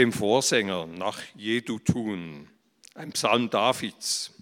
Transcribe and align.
dem 0.00 0.14
Vorsänger 0.14 0.86
nach 0.86 1.20
Jedutun, 1.34 2.48
ein 2.94 3.12
Psalm 3.12 3.50
Davids. 3.50 4.32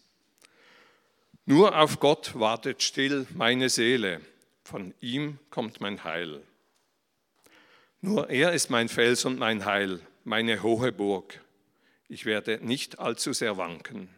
Nur 1.47 1.77
auf 1.77 1.99
Gott 1.99 2.39
wartet 2.39 2.81
still 2.81 3.27
meine 3.35 3.69
Seele, 3.69 4.21
von 4.63 4.95
ihm 5.01 5.41
kommt 5.51 5.81
mein 5.81 6.05
Heil. 6.05 6.41
Nur 8.01 8.31
er 8.31 8.53
ist 8.53 8.71
mein 8.71 8.89
Fels 8.89 9.25
und 9.25 9.41
mein 9.41 9.65
Heil, 9.65 10.01
meine 10.23 10.63
hohe 10.63 10.93
Burg. 10.93 11.41
Ich 12.09 12.25
werde 12.25 12.61
nicht 12.65 13.01
allzu 13.01 13.33
sehr 13.33 13.57
wanken. 13.57 14.09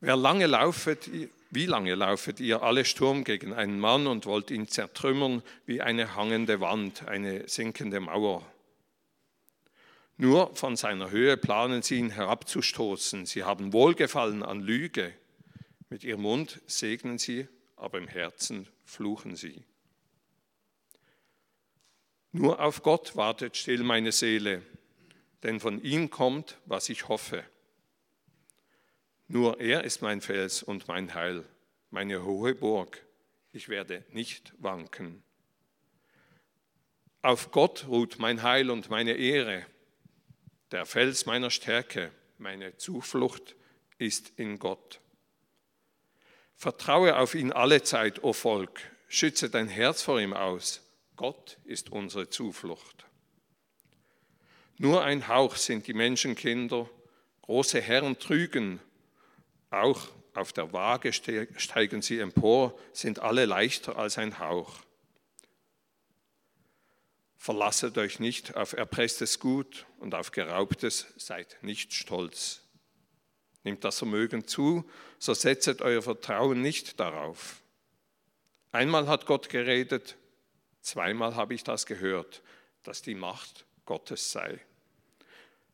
Wer 0.00 0.16
lange 0.16 0.46
laufet, 0.46 1.10
wie 1.50 1.66
lange 1.66 1.94
laufet 1.94 2.40
ihr 2.40 2.62
alle 2.62 2.86
Sturm 2.86 3.22
gegen 3.22 3.52
einen 3.52 3.78
Mann 3.78 4.06
und 4.06 4.24
wollt 4.24 4.50
ihn 4.50 4.66
zertrümmern 4.66 5.42
wie 5.66 5.82
eine 5.82 6.16
hangende 6.16 6.62
Wand, 6.62 7.06
eine 7.06 7.46
sinkende 7.50 8.00
Mauer? 8.00 8.49
Nur 10.20 10.54
von 10.54 10.76
seiner 10.76 11.10
Höhe 11.10 11.38
planen 11.38 11.80
sie 11.80 11.96
ihn 11.96 12.10
herabzustoßen. 12.10 13.24
Sie 13.24 13.42
haben 13.42 13.72
Wohlgefallen 13.72 14.42
an 14.42 14.60
Lüge. 14.60 15.14
Mit 15.88 16.04
ihrem 16.04 16.20
Mund 16.20 16.60
segnen 16.66 17.16
sie, 17.16 17.48
aber 17.74 17.96
im 17.96 18.06
Herzen 18.06 18.68
fluchen 18.84 19.34
sie. 19.34 19.64
Nur 22.32 22.60
auf 22.60 22.82
Gott 22.82 23.16
wartet 23.16 23.56
still 23.56 23.82
meine 23.82 24.12
Seele, 24.12 24.60
denn 25.42 25.58
von 25.58 25.82
ihm 25.82 26.10
kommt, 26.10 26.58
was 26.66 26.90
ich 26.90 27.08
hoffe. 27.08 27.42
Nur 29.26 29.58
er 29.58 29.84
ist 29.84 30.02
mein 30.02 30.20
Fels 30.20 30.62
und 30.62 30.86
mein 30.86 31.14
Heil, 31.14 31.46
meine 31.88 32.26
hohe 32.26 32.54
Burg. 32.54 33.02
Ich 33.54 33.70
werde 33.70 34.04
nicht 34.10 34.52
wanken. 34.58 35.22
Auf 37.22 37.52
Gott 37.52 37.86
ruht 37.88 38.18
mein 38.18 38.42
Heil 38.42 38.68
und 38.68 38.90
meine 38.90 39.14
Ehre 39.14 39.64
der 40.70 40.86
Fels 40.86 41.26
meiner 41.26 41.50
Stärke, 41.50 42.12
meine 42.38 42.76
Zuflucht 42.76 43.56
ist 43.98 44.32
in 44.36 44.58
Gott. 44.58 45.00
Vertraue 46.54 47.16
auf 47.16 47.34
ihn 47.34 47.52
alle 47.52 47.82
Zeit, 47.82 48.22
o 48.22 48.32
Volk, 48.32 48.80
schütze 49.08 49.50
dein 49.50 49.68
Herz 49.68 50.02
vor 50.02 50.20
ihm 50.20 50.34
aus. 50.34 50.82
Gott 51.16 51.58
ist 51.64 51.90
unsere 51.90 52.28
Zuflucht. 52.28 53.06
Nur 54.78 55.04
ein 55.04 55.28
Hauch 55.28 55.56
sind 55.56 55.86
die 55.86 55.92
Menschenkinder, 55.92 56.88
große 57.42 57.80
Herren 57.80 58.18
trügen, 58.18 58.80
auch 59.70 60.08
auf 60.34 60.52
der 60.52 60.72
Waage 60.72 61.12
steigen 61.12 62.02
sie 62.02 62.18
empor, 62.18 62.78
sind 62.92 63.18
alle 63.18 63.44
leichter 63.44 63.96
als 63.96 64.18
ein 64.18 64.38
Hauch. 64.38 64.80
Verlasset 67.42 67.96
euch 67.96 68.20
nicht 68.20 68.54
auf 68.54 68.74
erpresstes 68.74 69.40
Gut 69.40 69.86
und 69.98 70.14
auf 70.14 70.30
geraubtes, 70.30 71.06
seid 71.16 71.56
nicht 71.62 71.94
stolz. 71.94 72.60
Nimmt 73.64 73.82
das 73.82 73.96
Vermögen 73.96 74.46
zu, 74.46 74.84
so 75.18 75.32
setzet 75.32 75.80
euer 75.80 76.02
Vertrauen 76.02 76.60
nicht 76.60 77.00
darauf. 77.00 77.62
Einmal 78.72 79.08
hat 79.08 79.24
Gott 79.24 79.48
geredet, 79.48 80.18
zweimal 80.82 81.34
habe 81.34 81.54
ich 81.54 81.64
das 81.64 81.86
gehört, 81.86 82.42
dass 82.82 83.00
die 83.00 83.14
Macht 83.14 83.64
Gottes 83.86 84.32
sei. 84.32 84.60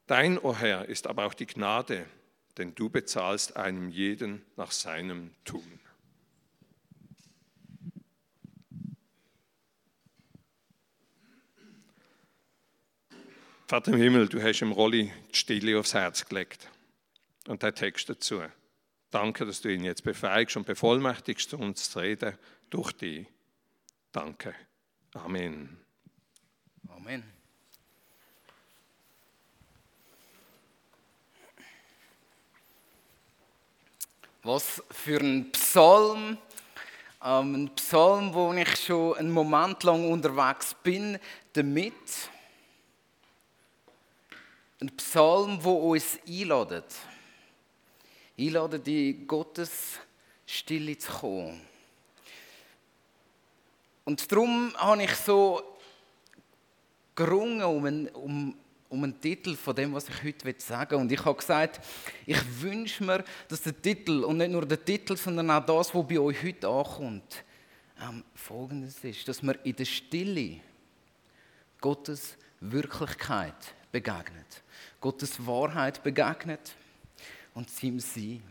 Dein, 0.07 0.39
o 0.39 0.51
oh 0.51 0.55
Herr, 0.55 0.89
ist 0.89 1.09
aber 1.09 1.27
auch 1.27 1.35
die 1.35 1.47
Gnade, 1.47 2.07
denn 2.59 2.77
du 2.77 2.91
bezahlst 2.91 3.57
einem 3.57 3.89
jeden 3.89 4.47
nach 4.55 4.71
seinem 4.71 5.35
Tun. 5.45 5.81
Vater 13.69 13.93
im 13.93 13.99
Himmel, 13.99 14.29
du 14.29 14.41
hast 14.41 14.63
im 14.63 14.71
Rolli 14.71 15.13
die 15.33 15.37
Stille 15.37 15.77
aufs 15.77 15.93
Herz 15.93 16.25
gelegt. 16.25 16.71
Und 17.49 17.65
der 17.65 17.75
Text 17.75 18.09
dazu. 18.09 18.41
Danke, 19.11 19.45
dass 19.45 19.61
du 19.61 19.73
ihn 19.73 19.83
jetzt 19.83 20.05
befähigst 20.05 20.57
und 20.57 20.67
bevollmächtigst, 20.67 21.53
uns 21.55 21.91
zu 21.91 21.99
reden 21.99 22.39
durch 22.71 22.93
dich. 22.93 23.27
Danke. 24.13 24.55
Amen. 25.15 25.81
Amen. 26.89 27.25
Was 34.45 34.81
für 34.93 35.19
ein 35.19 35.51
Psalm, 35.51 36.39
ähm, 37.21 37.65
ein 37.65 37.75
Psalm, 37.75 38.33
wo 38.33 38.53
ich 38.53 38.77
schon 38.77 39.17
einen 39.17 39.33
Moment 39.33 39.83
lang 39.83 40.09
unterwegs 40.09 40.77
bin 40.85 41.19
damit 41.55 42.31
ein 44.81 44.89
Psalm, 44.97 45.59
wo 45.63 45.93
uns 45.93 46.19
einladet. 46.29 46.95
Einladet, 48.39 48.87
in 48.89 49.27
Gottes 49.27 49.99
Stille 50.47 50.97
zu 50.99 51.11
kommen. 51.11 51.61
Und 54.05 54.31
darum 54.31 54.73
habe 54.77 55.03
ich 55.03 55.15
so 55.17 55.61
gerungen 57.15 57.63
um 57.63 57.85
einen, 57.85 58.09
um, 58.09 58.57
um 58.89 59.03
einen 59.03 59.21
Titel 59.21 59.57
von 59.57 59.75
dem, 59.75 59.93
was 59.95 60.09
ich 60.09 60.23
heute 60.23 60.55
sagen 60.59 60.91
will. 60.91 60.99
Und 60.99 61.11
ich 61.11 61.25
habe 61.25 61.37
gesagt, 61.37 61.81
ich 62.27 62.39
wünsche 62.63 63.03
mir, 63.03 63.25
dass 63.49 63.63
der 63.63 63.81
Titel, 63.81 64.23
und 64.23 64.37
nicht 64.37 64.53
nur 64.53 64.67
der 64.67 64.85
Titel, 64.85 65.17
sondern 65.17 65.51
auch 65.51 65.65
das, 65.65 65.95
was 65.95 66.07
bei 66.07 66.19
euch 66.19 66.41
heute 66.43 66.69
ankommt, 66.69 67.43
ähm, 68.01 68.23
folgendes 68.35 69.03
ist, 69.03 69.27
dass 69.27 69.43
wir 69.43 69.59
in 69.65 69.75
der 69.75 69.87
Stille 69.87 70.61
Gottes 71.81 72.37
Wirklichkeit 72.61 73.75
begegnet. 73.97 74.63
Gottes 75.01 75.47
Wahrheit 75.47 76.03
begegnet 76.03 76.75
und 77.55 77.71
seinem 77.71 77.99
Sein. 77.99 78.43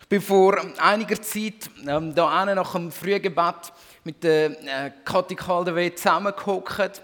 Ich 0.00 0.08
bin 0.08 0.20
vor 0.20 0.56
einiger 0.78 1.20
Zeit 1.20 1.68
ähm, 1.86 2.14
da 2.14 2.44
nach 2.44 2.72
dem 2.72 2.92
Frühgebet 2.92 3.72
mit 4.04 4.22
der 4.22 4.50
äh, 4.86 4.92
Kathi 5.04 5.34
Caldewe 5.34 5.94
zusammengehockt 5.94 7.02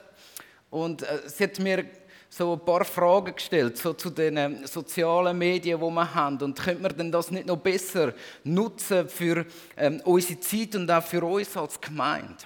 und 0.70 1.02
äh, 1.02 1.22
sie 1.26 1.44
hat 1.44 1.58
mir 1.58 1.84
so 2.28 2.52
ein 2.52 2.64
paar 2.64 2.84
Fragen 2.84 3.34
gestellt 3.34 3.76
so 3.78 3.92
zu 3.92 4.10
den 4.10 4.36
äh, 4.36 4.66
sozialen 4.68 5.36
Medien, 5.36 5.80
die 5.80 5.86
wir 5.86 6.14
haben. 6.14 6.40
Und 6.42 6.60
könnte 6.60 6.82
man 6.82 6.96
denn 6.96 7.10
das 7.10 7.30
nicht 7.32 7.46
noch 7.46 7.58
besser 7.58 8.12
nutzen 8.44 9.08
für 9.08 9.44
ähm, 9.76 10.00
unsere 10.04 10.38
Zeit 10.38 10.76
und 10.76 10.88
auch 10.90 11.02
für 11.02 11.24
uns 11.24 11.56
als 11.56 11.80
Gemeinde? 11.80 12.36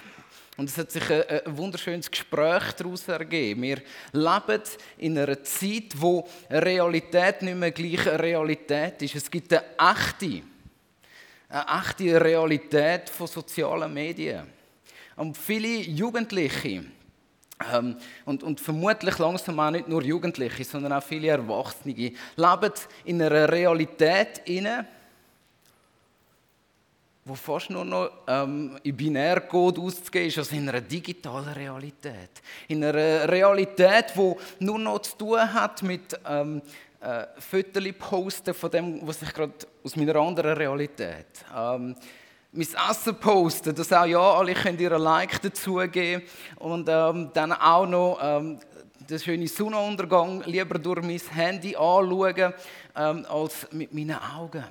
Und 0.60 0.68
es 0.68 0.76
hat 0.76 0.90
sich 0.90 1.10
ein, 1.10 1.22
ein 1.26 1.56
wunderschönes 1.56 2.10
Gespräch 2.10 2.72
daraus 2.76 3.08
ergeben. 3.08 3.62
Wir 3.62 3.80
leben 4.12 4.62
in 4.98 5.16
einer 5.16 5.42
Zeit, 5.42 5.94
wo 5.96 6.28
Realität 6.50 7.40
nicht 7.40 7.56
mehr 7.56 7.70
gleich 7.70 8.06
Realität 8.06 9.00
ist. 9.00 9.14
Es 9.14 9.30
gibt 9.30 9.50
eine 9.54 9.64
echte, 9.78 10.42
eine 11.48 11.80
echte 11.80 12.20
Realität 12.20 13.08
von 13.08 13.26
sozialen 13.26 13.94
Medien. 13.94 14.48
Und 15.16 15.34
viele 15.38 15.78
Jugendliche, 15.78 16.84
ähm, 17.72 17.96
und, 18.26 18.42
und, 18.42 18.60
vermutlich 18.60 19.16
langsam 19.16 19.58
auch 19.60 19.70
nicht 19.70 19.88
nur 19.88 20.02
Jugendliche, 20.02 20.64
sondern 20.64 20.92
auch 20.92 21.02
viele 21.02 21.28
Erwachsene, 21.28 21.94
leben 22.36 22.72
in 23.06 23.22
einer 23.22 23.50
Realität 23.50 24.42
inne, 24.44 24.86
wo 27.30 27.36
fast 27.36 27.70
nur 27.70 27.84
noch 27.84 28.10
ähm, 28.26 28.76
in 28.82 28.96
Binärcode 28.96 29.78
auszugeben 29.78 30.26
ist, 30.26 30.38
als 30.38 30.50
in 30.50 30.68
einer 30.68 30.80
digitalen 30.80 31.52
Realität. 31.52 32.42
In 32.66 32.82
einer 32.82 33.28
Realität, 33.28 34.06
die 34.16 34.64
nur 34.64 34.78
noch 34.78 34.98
zu 34.98 35.16
tun 35.16 35.54
hat 35.54 35.82
mit 35.84 36.18
ähm, 36.28 36.60
äh, 37.00 37.26
Fotos 37.38 37.84
posten 37.96 38.52
von 38.52 38.70
dem, 38.70 39.06
was 39.06 39.22
ich 39.22 39.32
gerade 39.32 39.52
aus 39.84 39.94
meiner 39.94 40.16
anderen 40.16 40.56
Realität. 40.56 41.44
Ähm, 41.56 41.94
mein 42.52 42.66
Essen 42.90 43.14
posten, 43.14 43.76
dass 43.76 43.92
auch 43.92 44.06
ja 44.06 44.18
alle 44.18 44.54
können 44.54 44.80
ihren 44.80 45.00
Like 45.00 45.40
dazugeben 45.40 46.22
und 46.56 46.88
ähm, 46.88 47.30
dann 47.32 47.52
auch 47.52 47.86
noch 47.86 48.18
ähm, 48.20 48.58
den 49.08 49.18
schönen 49.20 49.46
Sonnenuntergang 49.46 50.42
lieber 50.46 50.80
durch 50.80 51.02
mein 51.02 51.20
Handy 51.32 51.76
anschauen 51.76 52.52
ähm, 52.96 53.26
als 53.28 53.68
mit 53.70 53.94
meinen 53.94 54.18
Augen. 54.36 54.64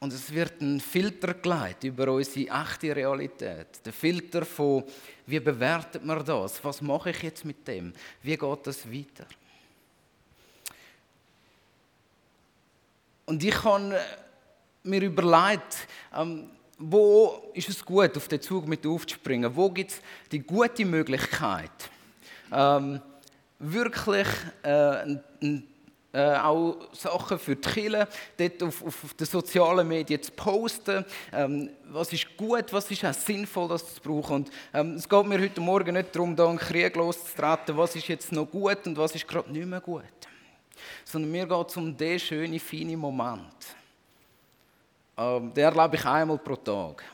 Und 0.00 0.12
es 0.12 0.32
wird 0.32 0.60
ein 0.60 0.80
Filter 0.80 1.34
gelegt 1.34 1.82
über 1.82 2.12
unsere 2.12 2.62
echte 2.62 2.94
Realität. 2.94 3.84
Der 3.84 3.92
Filter 3.92 4.44
von, 4.44 4.84
wie 5.26 5.40
bewertet 5.40 6.04
man 6.04 6.24
das? 6.24 6.62
Was 6.62 6.80
mache 6.80 7.10
ich 7.10 7.22
jetzt 7.22 7.44
mit 7.44 7.66
dem? 7.66 7.92
Wie 8.22 8.36
geht 8.36 8.66
das 8.66 8.88
weiter? 8.90 9.26
Und 13.26 13.42
ich 13.42 13.62
habe 13.64 13.96
äh, 13.96 14.00
mir 14.84 15.02
überlegt, 15.02 15.88
ähm, 16.16 16.48
wo 16.78 17.50
ist 17.52 17.68
es 17.68 17.84
gut, 17.84 18.16
auf 18.16 18.28
den 18.28 18.40
Zug 18.40 18.66
mit 18.68 18.86
aufzuspringen? 18.86 19.54
Wo 19.54 19.68
gibt 19.68 19.90
es 19.90 20.00
die 20.30 20.38
gute 20.38 20.84
Möglichkeit, 20.84 21.90
ähm, 22.52 23.00
wirklich 23.58 24.28
äh, 24.62 24.68
einen 24.70 25.68
äh, 26.12 26.36
auch 26.36 26.76
Sachen 26.92 27.38
für 27.38 27.56
die 27.56 27.68
Kirche, 27.68 28.08
dort 28.36 28.62
auf, 28.62 28.84
auf 28.84 29.14
den 29.14 29.26
sozialen 29.26 29.86
Medien 29.86 30.22
zu 30.22 30.32
posten. 30.32 31.04
Ähm, 31.32 31.70
was 31.84 32.12
ist 32.12 32.36
gut, 32.36 32.72
was 32.72 32.90
ist 32.90 33.04
auch 33.04 33.12
sinnvoll, 33.12 33.68
das 33.68 33.94
zu 33.94 34.00
brauchen. 34.00 34.36
Und, 34.36 34.50
ähm, 34.72 34.94
es 34.94 35.08
geht 35.08 35.26
mir 35.26 35.38
heute 35.38 35.60
Morgen 35.60 35.94
nicht 35.94 36.14
darum, 36.14 36.34
da 36.34 36.48
einen 36.48 36.58
Krieg 36.58 36.96
loszutreten, 36.96 37.76
was 37.76 37.94
ist 37.94 38.08
jetzt 38.08 38.32
noch 38.32 38.46
gut 38.46 38.86
und 38.86 38.96
was 38.96 39.14
ist 39.14 39.28
gerade 39.28 39.52
nicht 39.52 39.66
mehr 39.66 39.80
gut. 39.80 40.02
Sondern 41.04 41.30
mir 41.30 41.46
geht 41.46 41.68
es 41.68 41.76
um 41.76 41.96
den 41.96 42.18
schönen, 42.18 42.58
feinen 42.58 42.98
Moment. 42.98 43.76
Ähm, 45.16 45.52
den 45.52 45.64
erlebe 45.64 45.96
ich 45.96 46.04
einmal 46.06 46.38
pro 46.38 46.56
Tag. 46.56 47.04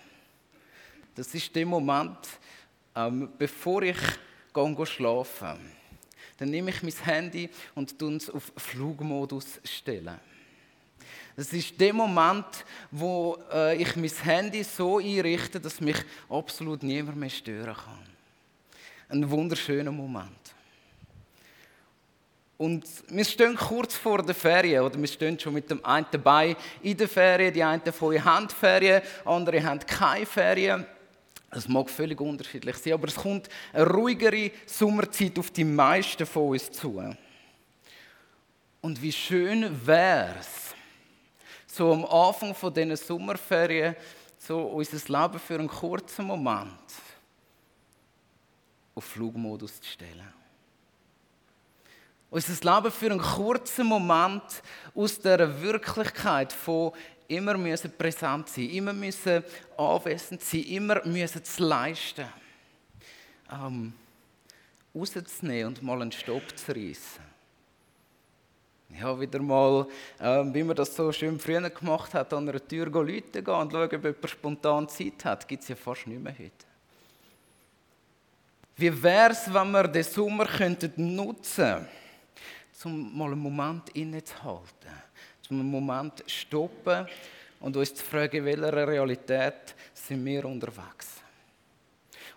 Das 1.14 1.34
ist 1.34 1.54
der 1.54 1.66
Moment, 1.66 2.18
ähm, 2.94 3.30
bevor 3.38 3.82
ich 3.82 3.96
schlafen 4.84 5.58
gehe 5.58 5.83
dann 6.38 6.50
nehme 6.50 6.70
ich 6.70 6.82
mein 6.82 6.92
Handy 7.04 7.48
und 7.74 7.98
tue 7.98 8.16
es 8.16 8.28
auf 8.30 8.52
Flugmodus 8.56 9.60
stellen. 9.64 10.18
Das 11.36 11.52
ist 11.52 11.80
der 11.80 11.92
Moment, 11.92 12.64
wo 12.90 13.36
äh, 13.52 13.76
ich 13.80 13.96
mein 13.96 14.08
Handy 14.08 14.62
so 14.62 14.98
einrichte, 14.98 15.60
dass 15.60 15.80
mich 15.80 15.96
absolut 16.28 16.82
niemand 16.82 17.16
mehr 17.16 17.30
stören 17.30 17.74
kann. 17.74 18.06
Ein 19.08 19.28
wunderschöner 19.28 19.90
Moment. 19.90 20.30
Und 22.56 22.86
wir 23.08 23.24
stehen 23.24 23.56
kurz 23.56 23.96
vor 23.96 24.22
der 24.22 24.34
Ferien, 24.34 24.84
oder 24.84 24.98
wir 24.98 25.08
stehen 25.08 25.38
schon 25.38 25.54
mit 25.54 25.68
dem 25.68 25.84
einen 25.84 26.06
dabei 26.10 26.56
in 26.82 26.96
der 26.96 27.08
Ferien. 27.08 27.52
Die 27.52 27.62
einen 27.62 27.92
von 27.92 28.14
euch 28.14 28.24
haben 28.24 28.48
Ferien, 28.48 29.02
andere 29.24 29.62
haben 29.62 29.80
keine 29.80 30.24
Ferien. 30.24 30.86
Es 31.56 31.68
mag 31.68 31.88
völlig 31.88 32.20
unterschiedlich 32.20 32.76
sein, 32.76 32.94
aber 32.94 33.08
es 33.08 33.14
kommt 33.14 33.48
eine 33.72 33.86
ruhigere 33.86 34.50
Sommerzeit 34.66 35.38
auf 35.38 35.50
die 35.50 35.64
meisten 35.64 36.26
von 36.26 36.48
uns 36.50 36.70
zu. 36.70 37.00
Und 38.80 39.00
wie 39.00 39.12
schön 39.12 39.86
wäre 39.86 40.34
es, 40.40 40.74
so 41.66 41.92
am 41.92 42.04
Anfang 42.04 42.54
von 42.54 42.74
diesen 42.74 42.96
Sommerferien, 42.96 43.94
so 44.36 44.60
unser 44.62 44.96
Leben 44.96 45.38
für 45.38 45.54
einen 45.54 45.68
kurzen 45.68 46.26
Moment 46.26 46.68
auf 48.94 49.04
Flugmodus 49.04 49.80
zu 49.80 49.88
stellen. 49.88 50.32
Unser 52.30 52.74
Leben 52.74 52.92
für 52.92 53.06
einen 53.06 53.20
kurzen 53.20 53.86
Moment 53.86 54.62
aus 54.94 55.20
der 55.20 55.62
Wirklichkeit 55.62 56.52
von 56.52 56.92
immer 57.28 57.56
müssen 57.56 57.92
präsent 57.96 58.48
sein, 58.48 58.70
immer 58.70 58.92
müssen 58.92 59.44
anwesend 59.76 60.42
sein, 60.42 60.62
immer 60.62 61.06
müssen 61.06 61.44
zu 61.44 61.64
leisten, 61.64 62.26
ähm, 63.50 63.92
rauszunehmen 64.94 65.68
und 65.68 65.82
mal 65.82 66.02
einen 66.02 66.12
Stopp 66.12 66.56
zu. 66.56 66.74
Ich 66.74 66.98
habe 69.02 69.20
wieder 69.20 69.40
mal, 69.40 69.86
ähm, 70.20 70.54
wie 70.54 70.62
man 70.62 70.76
das 70.76 70.94
so 70.94 71.10
schön 71.10 71.38
früher 71.38 71.68
gemacht 71.68 72.14
hat, 72.14 72.32
an 72.32 72.48
einer 72.48 72.64
Tür 72.64 72.86
Leute 72.86 73.42
gehen 73.42 73.54
und 73.54 73.72
schauen, 73.72 73.84
ob 73.84 73.92
jemand 73.92 74.30
spontan 74.30 74.88
Zeit 74.88 75.24
hat. 75.24 75.48
Gibt 75.48 75.62
es 75.62 75.68
ja 75.68 75.76
fast 75.76 76.06
nicht 76.06 76.22
mehr 76.22 76.32
heute. 76.32 76.52
Wie 78.76 79.02
wäre 79.02 79.32
es, 79.32 79.52
wenn 79.52 79.70
wir 79.72 79.88
den 79.88 80.04
Sommer 80.04 80.46
nutzen 80.96 81.64
könnten, 81.64 81.88
um 82.84 83.18
mal 83.18 83.32
einen 83.32 83.40
Moment 83.40 83.90
innezuhalten? 83.90 85.03
Einen 85.50 85.70
Moment 85.70 86.24
stoppen 86.26 87.06
und 87.60 87.76
uns 87.76 87.94
zu 87.94 88.04
fragen, 88.04 88.38
in 88.38 88.44
welcher 88.44 88.86
Realität 88.86 89.74
sind 89.92 90.24
wir 90.24 90.44
unterwegs. 90.44 91.14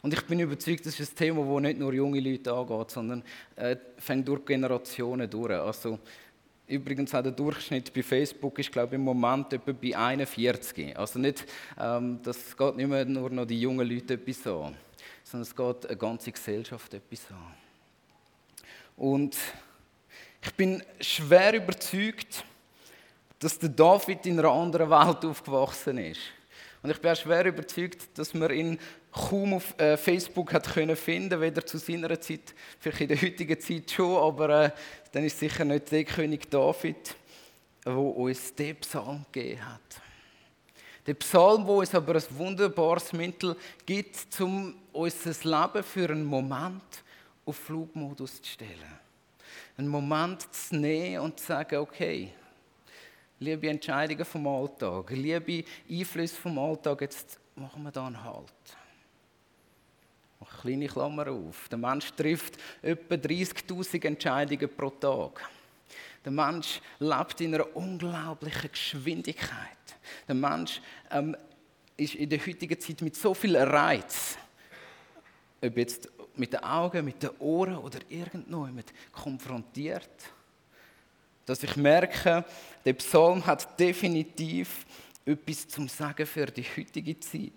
Und 0.01 0.13
ich 0.13 0.21
bin 0.21 0.39
überzeugt, 0.39 0.85
das 0.85 0.99
ist 0.99 1.13
ein 1.13 1.15
Thema, 1.15 1.43
das 1.43 1.61
nicht 1.61 1.79
nur 1.79 1.93
junge 1.93 2.19
Leute 2.19 2.53
angeht, 2.53 2.91
sondern 2.91 3.23
äh, 3.55 3.75
fängt 3.97 4.27
durch 4.27 4.45
Generationen 4.45 5.29
durch. 5.29 5.51
Also, 5.51 5.99
übrigens 6.67 7.13
auch 7.15 7.23
der 7.23 7.31
Durchschnitt 7.31 7.93
bei 7.93 8.03
Facebook 8.03 8.59
ist, 8.59 8.71
glaube 8.71 8.89
ich, 8.89 8.99
im 8.99 9.03
Moment 9.03 9.53
etwa 9.53 9.71
bei 9.71 9.97
41. 9.97 10.97
Also 10.97 11.19
nicht, 11.19 11.45
ähm, 11.79 12.19
das 12.23 12.55
geht 12.55 12.75
nicht 12.77 12.87
mehr 12.87 13.05
nur 13.05 13.29
noch 13.29 13.45
die 13.45 13.59
jungen 13.59 13.87
Leute 13.87 14.13
etwas 14.13 14.45
an, 14.47 14.75
sondern 15.23 15.41
es 15.41 15.55
geht 15.55 15.85
eine 15.87 15.97
ganze 15.97 16.31
Gesellschaft 16.31 16.93
etwas 16.93 17.25
an. 17.31 17.53
Und 18.95 19.35
ich 20.43 20.53
bin 20.53 20.83
schwer 21.01 21.53
überzeugt, 21.53 22.43
dass 23.39 23.59
der 23.59 23.69
David 23.69 24.25
in 24.25 24.39
einer 24.39 24.51
anderen 24.51 24.89
Welt 24.89 25.25
aufgewachsen 25.25 25.97
ist. 25.97 26.21
Und 26.81 26.91
ich 26.91 27.01
bin 27.01 27.15
schwer 27.15 27.45
überzeugt, 27.45 28.17
dass 28.17 28.33
man 28.33 28.51
ihn 28.51 28.79
kaum 29.11 29.55
auf 29.55 29.77
äh, 29.79 29.97
Facebook 29.97 30.53
hat 30.53 30.71
können 30.71 30.95
finden, 30.95 31.41
weder 31.41 31.65
zu 31.65 31.77
seiner 31.77 32.19
Zeit, 32.21 32.53
vielleicht 32.79 33.01
in 33.01 33.07
der 33.09 33.21
heutigen 33.21 33.59
Zeit 33.59 33.91
schon, 33.91 34.15
aber 34.17 34.65
äh, 34.65 34.71
dann 35.11 35.23
ist 35.23 35.39
sicher 35.39 35.65
nicht 35.65 35.91
der 35.91 36.03
König 36.03 36.49
David, 36.49 37.15
wo 37.83 38.09
uns 38.09 38.53
den 38.53 38.75
Psalm 38.77 39.25
gegeben 39.31 39.65
hat. 39.65 40.01
Der 41.05 41.13
Psalm, 41.15 41.65
wo 41.65 41.79
uns 41.79 41.95
aber 41.95 42.15
ein 42.15 42.23
wunderbares 42.37 43.13
Mittel 43.13 43.55
gibt, 43.85 44.39
um 44.41 44.75
unser 44.91 45.31
Leben 45.43 45.83
für 45.83 46.09
einen 46.09 46.25
Moment 46.25 46.83
auf 47.45 47.55
Flugmodus 47.55 48.41
zu 48.41 48.51
stellen. 48.51 48.99
Einen 49.77 49.87
Moment 49.87 50.53
zu 50.53 50.75
nehmen 50.75 51.19
und 51.21 51.39
zu 51.39 51.45
sagen, 51.45 51.77
okay, 51.77 52.33
liebe 53.39 53.69
Entscheidungen 53.69 54.25
vom 54.25 54.47
Alltag, 54.47 55.11
liebe 55.11 55.63
Einflüsse 55.89 56.35
vom 56.35 56.57
Alltag, 56.57 57.01
jetzt 57.01 57.39
machen 57.55 57.83
wir 57.83 57.91
da 57.91 58.07
einen 58.07 58.23
Halt. 58.23 58.51
Eine 60.39 60.49
kleine 60.61 60.87
Klammer 60.87 61.27
auf. 61.29 61.67
Der 61.69 61.77
Mensch 61.77 62.11
trifft 62.11 62.57
etwa 62.81 63.15
30.000 63.15 64.05
Entscheidungen 64.05 64.69
pro 64.75 64.89
Tag. 64.89 65.49
Der 66.23 66.31
Mensch 66.31 66.81
lebt 66.99 67.41
in 67.41 67.55
einer 67.55 67.75
unglaublichen 67.75 68.71
Geschwindigkeit. 68.71 69.77
Der 70.27 70.35
Mensch 70.35 70.81
ähm, 71.09 71.35
ist 71.95 72.15
in 72.15 72.29
der 72.29 72.45
heutigen 72.45 72.79
Zeit 72.79 73.01
mit 73.01 73.15
so 73.15 73.33
viel 73.33 73.57
Reiz, 73.57 74.37
ob 75.63 75.77
jetzt 75.77 76.09
mit 76.35 76.53
den 76.53 76.63
Augen, 76.63 77.05
mit 77.05 77.23
den 77.23 77.31
Ohren 77.39 77.77
oder 77.77 77.99
irgendwo 78.09 78.67
konfrontiert 79.11 80.33
dass 81.47 81.63
ich 81.63 81.75
merke, 81.77 82.45
der 82.85 82.93
Psalm 82.93 83.43
hat 83.43 83.79
definitiv 83.79 84.85
etwas 85.25 85.67
zum 85.67 85.87
Sagen 85.87 86.27
für 86.27 86.45
die 86.45 86.65
heutige 86.77 87.19
Zeit. 87.19 87.51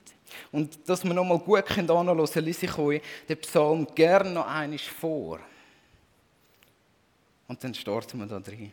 Und 0.53 0.89
dass 0.89 1.05
wir 1.05 1.13
nochmal 1.13 1.41
gut 1.41 1.77
anschauen 1.77 2.07
können, 2.07 2.45
lese 2.45 2.67
ich 2.67 2.79
euch 2.79 3.03
den 3.29 3.39
Psalm 3.39 3.87
gerne 3.95 4.31
noch 4.31 4.47
einmal 4.47 4.79
vor. 4.79 5.41
Und 7.49 7.63
dann 7.63 7.75
starten 7.75 8.19
wir 8.19 8.27
da 8.27 8.39
drin. 8.39 8.73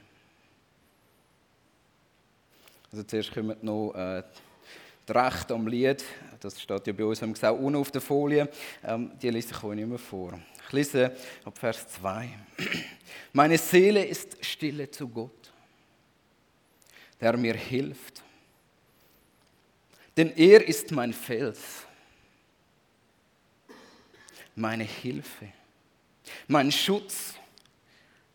Also 2.91 3.03
zuerst 3.03 3.33
kommen 3.33 3.57
noch 3.61 3.93
äh, 3.95 4.23
die 5.07 5.11
Rechte 5.11 5.53
am 5.55 5.67
Lied. 5.67 6.03
Das 6.39 6.61
steht 6.61 6.85
ja 6.85 6.93
bei 6.93 7.03
uns 7.03 7.23
am 7.23 7.33
Gesau 7.33 7.55
unten 7.55 7.79
auf 7.79 7.89
der 7.89 8.01
Folie. 8.01 8.47
Ähm, 8.83 9.11
die 9.19 9.29
lese 9.29 9.49
ich 9.51 9.63
euch 9.63 9.75
nicht 9.75 9.87
mehr 9.87 9.97
vor. 9.97 10.39
Ich 10.67 10.73
lese 10.73 11.15
ab 11.43 11.57
Vers 11.57 11.87
2. 11.87 12.29
Meine 13.33 13.57
Seele 13.57 14.05
ist 14.05 14.37
stille 14.57 14.89
zu 14.89 15.07
Gott, 15.07 15.53
der 17.21 17.37
mir 17.37 17.53
hilft. 17.53 18.23
Denn 20.15 20.35
er 20.35 20.67
ist 20.67 20.91
mein 20.91 21.13
Fels, 21.13 21.85
meine 24.55 24.83
Hilfe, 24.83 25.49
mein 26.47 26.71
Schutz, 26.71 27.35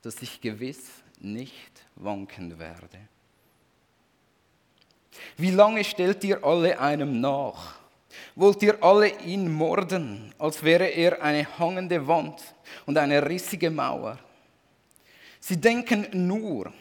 dass 0.03 0.23
ich 0.23 0.41
gewiss 0.41 0.91
nicht 1.19 1.85
wanken 1.97 2.57
werde. 2.57 3.01
Wie 5.37 5.51
lange 5.51 5.83
stellt 5.83 6.23
ihr 6.23 6.45
alle 6.45 6.79
einem 6.79 7.21
nach? 7.21 7.81
Wollt 8.37 8.63
ihr 8.63 8.81
alle 8.81 9.09
ihn 9.23 9.53
morden, 9.53 10.33
als 10.39 10.63
wäre 10.63 10.87
er 10.87 11.21
eine 11.21 11.59
hangende 11.59 12.07
Wand 12.07 12.41
und 12.87 12.97
eine 12.97 13.29
rissige 13.29 13.71
Mauer? 13.71 14.21
Sie 15.43 15.61
denken 15.61 16.07
nur, 16.13 16.73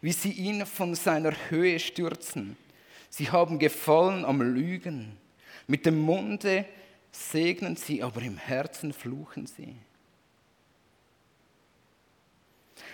wie 0.00 0.12
sie 0.12 0.32
ihn 0.32 0.64
von 0.64 0.94
seiner 0.94 1.32
Höhe 1.50 1.78
stürzen. 1.78 2.56
Sie 3.10 3.30
haben 3.30 3.58
Gefallen 3.58 4.24
am 4.24 4.40
Lügen. 4.40 5.16
Mit 5.66 5.84
dem 5.84 6.00
Munde 6.00 6.64
segnen 7.12 7.76
sie, 7.76 8.02
aber 8.02 8.22
im 8.22 8.38
Herzen 8.38 8.92
fluchen 8.92 9.46
sie. 9.46 9.76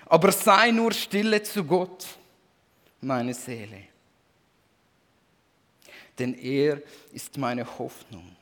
Aber 0.06 0.32
sei 0.32 0.72
nur 0.72 0.92
stille 0.92 1.42
zu 1.42 1.64
Gott, 1.64 2.06
meine 3.00 3.32
Seele 3.32 3.84
denn 6.18 6.34
er 6.34 6.82
ist 7.12 7.36
meine 7.36 7.78
Hoffnung. 7.78 8.36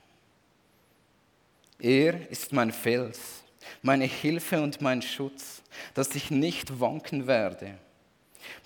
Er 1.79 2.31
ist 2.31 2.53
mein 2.53 2.73
Fels, 2.73 3.44
meine 3.83 4.05
Hilfe 4.05 4.63
und 4.63 4.81
mein 4.81 5.03
Schutz, 5.03 5.63
dass 5.95 6.15
ich 6.15 6.31
nicht 6.31 6.81
wanken 6.81 7.27
werde. 7.27 7.79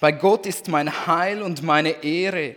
Bei 0.00 0.12
Gott 0.12 0.46
ist 0.46 0.68
mein 0.68 1.06
Heil 1.06 1.42
und 1.42 1.62
meine 1.62 2.02
Ehre, 2.02 2.56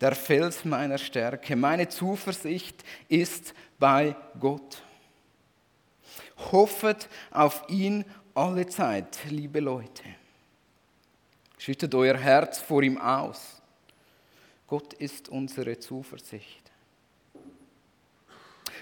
der 0.00 0.14
Fels 0.14 0.64
meiner 0.64 0.98
Stärke. 0.98 1.56
Meine 1.56 1.88
Zuversicht 1.88 2.82
ist 3.08 3.54
bei 3.78 4.14
Gott. 4.38 4.82
Hoffet 6.52 7.08
auf 7.30 7.62
ihn 7.68 8.04
alle 8.34 8.66
Zeit, 8.66 9.18
liebe 9.28 9.60
Leute. 9.60 10.02
Schüttet 11.58 11.94
euer 11.94 12.16
Herz 12.16 12.58
vor 12.58 12.82
ihm 12.82 12.98
aus. 12.98 13.62
Gott 14.66 14.92
ist 14.94 15.28
unsere 15.28 15.78
Zuversicht. 15.78 16.70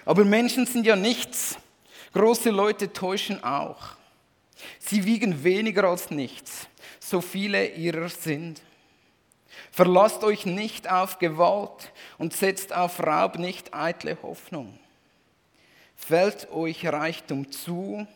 Aber 0.04 0.24
Menschen 0.24 0.66
sind 0.66 0.86
ja 0.86 0.96
nichts. 0.96 1.56
Große 2.12 2.50
Leute 2.50 2.92
täuschen 2.92 3.42
auch. 3.42 3.96
Sie 4.78 5.04
wiegen 5.04 5.42
weniger 5.44 5.84
als 5.84 6.10
nichts, 6.10 6.68
so 7.00 7.20
viele 7.20 7.66
ihrer 7.68 8.08
sind. 8.08 8.60
Verlasst 9.70 10.22
euch 10.22 10.44
nicht 10.44 10.90
auf 10.90 11.18
Gewalt 11.18 11.92
und 12.18 12.34
setzt 12.34 12.74
auf 12.74 13.00
Raub 13.00 13.38
nicht 13.38 13.74
eitle 13.74 14.18
Hoffnung. 14.22 14.78
Fällt 15.96 16.50
euch 16.50 16.86
Reichtum 16.86 17.50
zu, 17.50 18.06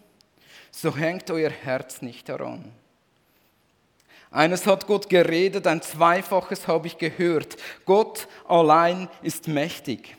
so 0.71 0.95
hängt 0.95 1.31
euer 1.31 1.51
Herz 1.51 2.03
nicht 2.03 2.29
daran. 2.29 2.71
Eines 4.31 4.67
hat 4.67 4.87
Gott 4.87 5.09
geredet, 5.09 5.67
ein 5.67 5.81
zweifaches 5.81 6.69
habe 6.69 6.89
ich 6.89 6.99
gehört. 6.99 7.57
Gott 7.87 8.29
allein 8.47 9.09
ist 9.23 9.49
mächtig. 9.49 10.17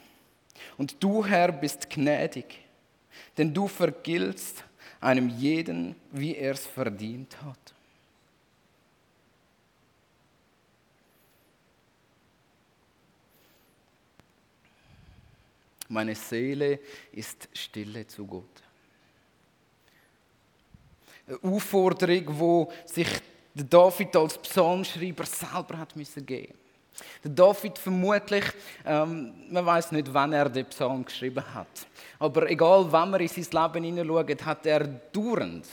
Und 0.78 1.04
du, 1.04 1.26
Herr, 1.26 1.52
bist 1.52 1.90
gnädig, 1.90 2.58
denn 3.38 3.54
du 3.54 3.68
vergiltst 3.68 4.64
einem 5.00 5.30
jeden, 5.30 5.96
wie 6.12 6.36
er 6.36 6.54
es 6.54 6.66
verdient 6.66 7.40
hat. 7.44 7.74
Meine 15.90 16.16
Seele 16.16 16.80
ist 17.14 17.48
stille 17.54 18.06
zu 18.08 18.26
Gott. 18.26 18.44
Eine 21.28 21.40
Aufforderung, 21.44 22.40
wo 22.40 22.72
sich 22.86 23.08
David 23.54 24.16
als 24.16 24.38
Psalmschreiber 24.38 25.26
selber 25.26 25.78
hat 25.78 25.96
müssen 25.96 26.26
geben. 26.26 26.67
Der 27.24 27.32
David 27.32 27.78
vermutlich, 27.78 28.46
ähm, 28.86 29.34
man 29.50 29.66
weiß 29.66 29.92
nicht, 29.92 30.14
wann 30.14 30.34
er 30.34 30.50
den 30.50 30.66
Psalm 30.66 31.06
geschrieben 31.06 31.44
hat. 31.54 31.68
Aber 32.20 32.50
egal, 32.50 32.86
wann 32.90 33.12
man 33.12 33.22
in 33.22 33.28
sein 33.28 33.46
Leben 33.52 33.84
hineinschaut, 33.86 34.46
hat 34.46 34.66
er 34.66 34.88
dauernd 34.88 35.66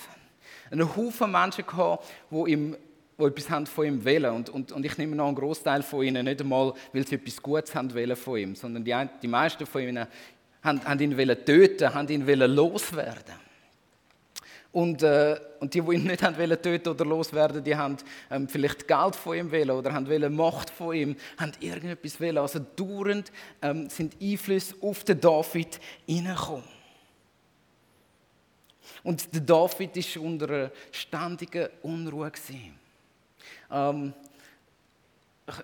einen 0.70 0.96
Haufen 0.96 1.30
Menschen 1.30 1.66
gehabt, 1.66 2.04
die 2.30 2.52
ihm 2.52 2.76
die 3.18 3.24
etwas 3.24 3.50
haben 3.50 3.66
von 3.66 3.86
ihm 3.86 4.04
wollen. 4.04 4.34
Und, 4.34 4.50
und, 4.50 4.72
und 4.72 4.84
ich 4.84 4.98
nehme 4.98 5.16
noch 5.16 5.26
einen 5.26 5.36
Großteil 5.36 5.82
von 5.82 6.02
ihnen 6.02 6.24
nicht 6.24 6.40
einmal, 6.40 6.72
weil 6.92 7.06
sie 7.06 7.14
etwas 7.14 7.40
Gutes 7.40 7.74
haben 7.74 7.94
wollen 7.94 8.16
von 8.16 8.38
ihm, 8.38 8.54
sondern 8.54 8.84
die, 8.84 8.94
die 9.22 9.28
meisten 9.28 9.66
von 9.66 9.82
ihnen 9.82 10.06
haben, 10.62 10.84
haben 10.84 11.00
ihn 11.00 11.16
wollen 11.16 11.44
töten, 11.44 11.94
haben 11.94 12.08
ihn 12.08 12.26
wollen 12.26 12.50
loswerden. 12.50 13.43
Und, 14.74 15.04
äh, 15.04 15.38
und 15.60 15.72
die, 15.72 15.80
die 15.80 15.94
ihn 15.94 16.02
nicht 16.02 16.24
haben 16.24 16.36
wollen 16.36 16.60
töten 16.60 16.88
oder 16.88 17.04
loswerden, 17.04 17.62
die 17.62 17.76
haben 17.76 17.96
ähm, 18.28 18.48
vielleicht 18.48 18.88
Geld 18.88 19.14
von 19.14 19.36
ihm 19.36 19.52
wollen 19.52 19.70
oder 19.70 19.92
haben 19.92 20.08
wollen 20.08 20.34
Macht 20.34 20.68
von 20.68 20.92
ihm, 20.96 21.16
haben 21.38 21.52
irgendetwas 21.60 22.20
wollen. 22.20 22.38
Also 22.38 22.58
dauernd 22.58 23.30
ähm, 23.62 23.88
sind 23.88 24.16
Einflüsse 24.20 24.74
auf 24.80 25.04
den 25.04 25.20
David 25.20 25.78
hineingekommen. 26.06 26.64
Und 29.04 29.32
der 29.32 29.42
David 29.42 29.96
war 29.96 30.22
unter 30.24 30.48
einer 30.48 30.70
ständigen 30.90 31.68
Unruhe. 31.82 32.32
Ähm, 33.70 34.12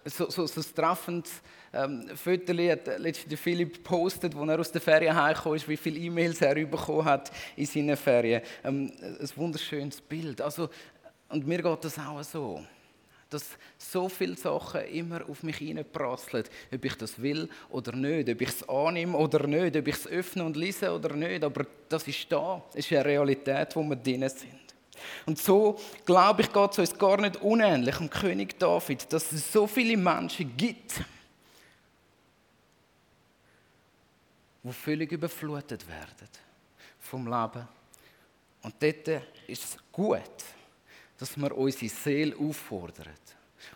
so, 0.05 0.31
so, 0.31 0.47
so 0.47 0.61
ein 0.61 0.75
treffendes 0.77 1.43
ähm, 1.73 2.09
Foto 2.17 2.53
hat 2.53 2.99
letztens 2.99 3.39
Philipp 3.39 3.75
gepostet, 3.75 4.35
wo 4.35 4.45
er 4.45 4.59
aus 4.59 4.73
der 4.73 4.81
Ferien 4.81 5.15
heimgekommen 5.15 5.57
ist, 5.57 5.69
wie 5.69 5.77
viele 5.77 6.01
E-Mails 6.01 6.41
er 6.43 6.55
bekommen 6.55 7.05
hat 7.05 7.31
in 7.57 7.67
seinen 7.67 7.97
Ferien. 7.97 8.43
Ähm, 8.65 8.93
ein 9.01 9.29
wunderschönes 9.37 10.01
Bild. 10.01 10.41
Also, 10.41 10.69
und 11.29 11.47
mir 11.47 11.63
geht 11.63 11.85
das 11.85 11.99
auch 11.99 12.23
so. 12.25 12.65
Dass 13.29 13.47
so 13.79 14.09
viele 14.09 14.37
Sachen 14.37 14.85
immer 14.87 15.21
auf 15.29 15.45
mich 15.45 15.61
reinprasseln, 15.61 16.45
ob 16.75 16.85
ich 16.85 16.95
das 16.97 17.23
will 17.23 17.49
oder 17.69 17.93
nicht, 17.93 18.29
ob 18.29 18.41
ich 18.41 18.49
es 18.49 18.69
annehme 18.69 19.17
oder 19.17 19.47
nicht, 19.47 19.77
ob 19.77 19.87
ich 19.87 19.95
es 19.95 20.09
öffne 20.09 20.45
und 20.45 20.57
lese 20.57 20.93
oder 20.93 21.15
nicht. 21.15 21.45
Aber 21.45 21.65
das 21.89 22.09
ist 22.09 22.27
da. 22.33 22.61
Es 22.75 22.87
ist 22.87 22.93
eine 22.93 23.05
Realität, 23.05 23.77
wo 23.77 23.85
wir 23.85 23.95
drin 23.95 24.29
sind. 24.29 24.59
Und 25.25 25.39
so, 25.39 25.79
glaube 26.05 26.43
ich, 26.43 26.53
geht 26.53 26.73
es 26.73 26.79
uns 26.81 26.99
gar 26.99 27.21
nicht 27.21 27.37
unähnlich 27.37 27.97
am 28.01 28.11
König 28.11 28.59
David, 28.59 29.13
dass 29.13 29.31
es 29.31 29.53
so 29.53 29.69
viele 29.69 29.97
Menschen 29.97 30.57
gibt, 30.57 31.01
die 34.63 34.73
völlig 34.73 35.13
überflutet 35.13 35.87
werden 35.89 36.29
vom 36.99 37.25
Leben. 37.27 37.67
Und 38.63 38.75
dort 38.79 39.23
ist 39.47 39.65
es 39.65 39.77
gut, 39.91 40.21
dass 41.19 41.37
wir 41.37 41.57
unsere 41.57 41.89
Seele 41.89 42.37
auffordern 42.37 43.15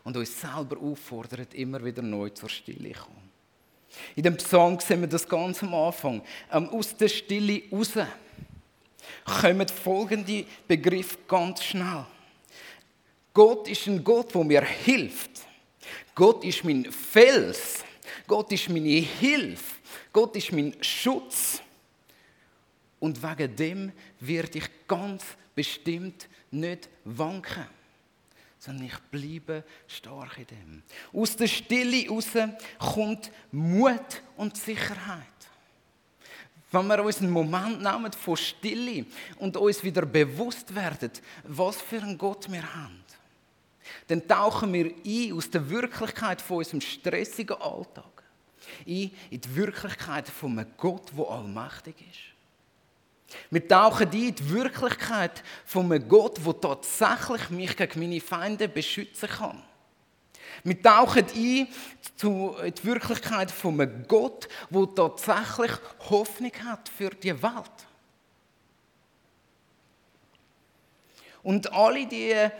und 0.02 0.16
uns 0.16 0.40
selber 0.40 0.78
auffordern, 0.78 1.46
immer 1.54 1.82
wieder 1.84 2.02
neu 2.02 2.30
zur 2.30 2.48
Stille 2.48 2.92
zu 2.92 3.00
kommen. 3.00 3.30
In 4.16 4.22
dem 4.24 4.36
Psalm 4.36 4.78
sehen 4.80 5.00
wir 5.00 5.08
das 5.08 5.28
ganz 5.28 5.62
am 5.62 5.74
Anfang. 5.74 6.22
Ähm, 6.52 6.68
aus 6.70 6.96
der 6.96 7.08
Stille 7.08 7.62
raus 7.70 7.92
kommen 9.24 9.68
folgende 9.68 10.44
Begriffe 10.66 11.18
ganz 11.28 11.62
schnell. 11.62 12.04
Gott 13.32 13.68
ist 13.68 13.86
ein 13.86 14.02
Gott, 14.02 14.34
der 14.34 14.44
mir 14.44 14.62
hilft. 14.62 15.30
Gott 16.14 16.44
ist 16.44 16.64
mein 16.64 16.90
Fels. 16.90 17.84
Gott 18.26 18.52
ist 18.52 18.68
meine 18.68 18.88
Hilfe. 18.88 19.73
Gott 20.14 20.37
ist 20.37 20.52
mein 20.52 20.73
Schutz. 20.80 21.61
Und 23.00 23.21
wegen 23.21 23.56
dem 23.56 23.92
werde 24.21 24.59
ich 24.59 24.71
ganz 24.87 25.25
bestimmt 25.54 26.28
nicht 26.52 26.88
wanken, 27.04 27.66
sondern 28.59 28.87
ich 28.87 28.99
bleibe 29.11 29.64
stark 29.88 30.38
in 30.38 30.47
dem. 30.47 30.83
Aus 31.12 31.37
der 31.37 31.49
Stille 31.49 32.09
raus 32.09 32.28
kommt 32.78 33.30
Mut 33.50 34.23
und 34.37 34.56
Sicherheit. 34.56 35.26
Wenn 36.71 36.87
wir 36.87 37.04
uns 37.04 37.18
einen 37.18 37.30
Moment 37.30 37.83
nehmen 37.83 38.12
von 38.12 38.37
Stille 38.37 39.06
und 39.38 39.56
uns 39.56 39.83
wieder 39.83 40.06
bewusst 40.06 40.75
werden, 40.75 41.11
was 41.42 41.83
für 41.83 42.00
einen 42.00 42.16
Gott 42.16 42.50
wir 42.50 42.62
haben, 42.75 43.04
dann 44.06 44.26
tauchen 44.26 44.73
wir 44.73 44.94
ein 45.04 45.33
aus 45.33 45.50
der 45.50 45.68
Wirklichkeit 45.68 46.40
von 46.40 46.59
unserem 46.59 46.80
stressigen 46.80 47.61
Alltag, 47.61 48.13
ein 48.87 49.11
in 49.30 49.40
die 49.40 49.56
Wirklichkeit 49.56 50.28
von 50.28 50.59
einem 50.59 50.71
Gott, 50.76 51.11
der 51.16 51.28
allmächtig 51.28 51.97
ist. 52.00 52.35
Wir 53.50 53.66
tauchen 53.66 54.09
ein 54.09 54.12
in 54.12 54.35
die 54.35 54.50
Wirklichkeit 54.50 55.42
von 55.64 55.90
einem 55.90 56.09
Gott, 56.09 56.38
der 56.44 56.61
tatsächlich 56.61 57.50
mich 57.50 57.76
gegen 57.76 58.00
meine 58.00 58.21
Feinde 58.21 58.68
beschützen 58.68 59.28
kann. 59.28 59.62
Wir 60.62 60.80
tauchen 60.80 61.26
ein 61.35 61.68
zu 62.16 62.56
die 62.62 62.85
Wirklichkeit 62.85 63.50
von 63.50 63.80
einem 63.80 64.06
Gott, 64.06 64.49
der 64.71 64.94
tatsächlich 64.94 65.73
Hoffnung 66.09 66.52
hat 66.64 66.88
für 66.88 67.11
die 67.11 67.42
Welt. 67.42 67.87
Und 71.42 71.71
alle 71.73 72.06
diese 72.06 72.52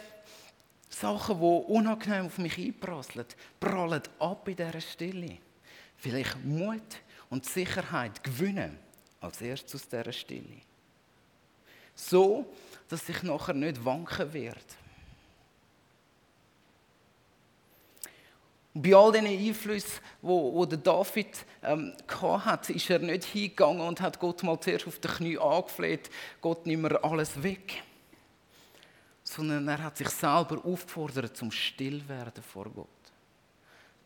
Sachen, 0.91 1.39
die 1.41 1.73
unangenehm 1.73 2.27
auf 2.27 2.39
mich 2.39 2.59
einprasseln, 2.59 3.27
prallen 3.59 4.03
ab 4.19 4.47
in 4.49 4.57
dieser 4.57 4.81
Stille. 4.81 5.39
Vielleicht 6.05 6.45
Mut 6.45 6.83
und 7.31 7.47
Sicherheit 7.47 8.23
gewinnen 8.23 8.79
als 9.23 9.41
erstes 9.41 9.77
aus 9.77 9.89
dieser 9.89 10.13
Stille. 10.13 10.61
So, 11.95 12.45
dass 12.91 13.09
ich 13.09 13.23
nachher 13.23 13.55
nicht 13.55 13.83
wanken. 13.83 14.53
Und 18.75 18.83
bei 18.83 18.95
all 18.95 19.13
diesen 19.13 19.29
Einflüssen, 19.29 20.01
wo, 20.21 20.53
wo 20.53 20.67
der 20.67 20.77
David 20.77 21.47
ähm, 21.63 21.95
hatte, 22.21 22.75
ist 22.75 22.91
er 22.91 22.99
nicht 22.99 23.25
hingegangen 23.25 23.81
und 23.81 24.03
hat 24.03 24.21
Gott 24.21 24.43
mal 24.43 24.61
zuerst 24.61 24.87
auf 24.87 24.99
die 24.99 25.09
Knie 25.09 25.39
angefleht, 25.39 26.11
Gott 26.43 26.67
nimm 26.67 26.83
mir 26.83 27.03
alles 27.03 27.43
weg. 27.43 27.83
Sondern 29.23 29.67
er 29.69 29.83
hat 29.83 29.97
sich 29.97 30.11
selber 30.11 30.63
aufgefordert 30.67 31.35
zum 31.35 31.51
Stillwerden 31.51 32.43
vor 32.43 32.69
Gott. 32.69 32.94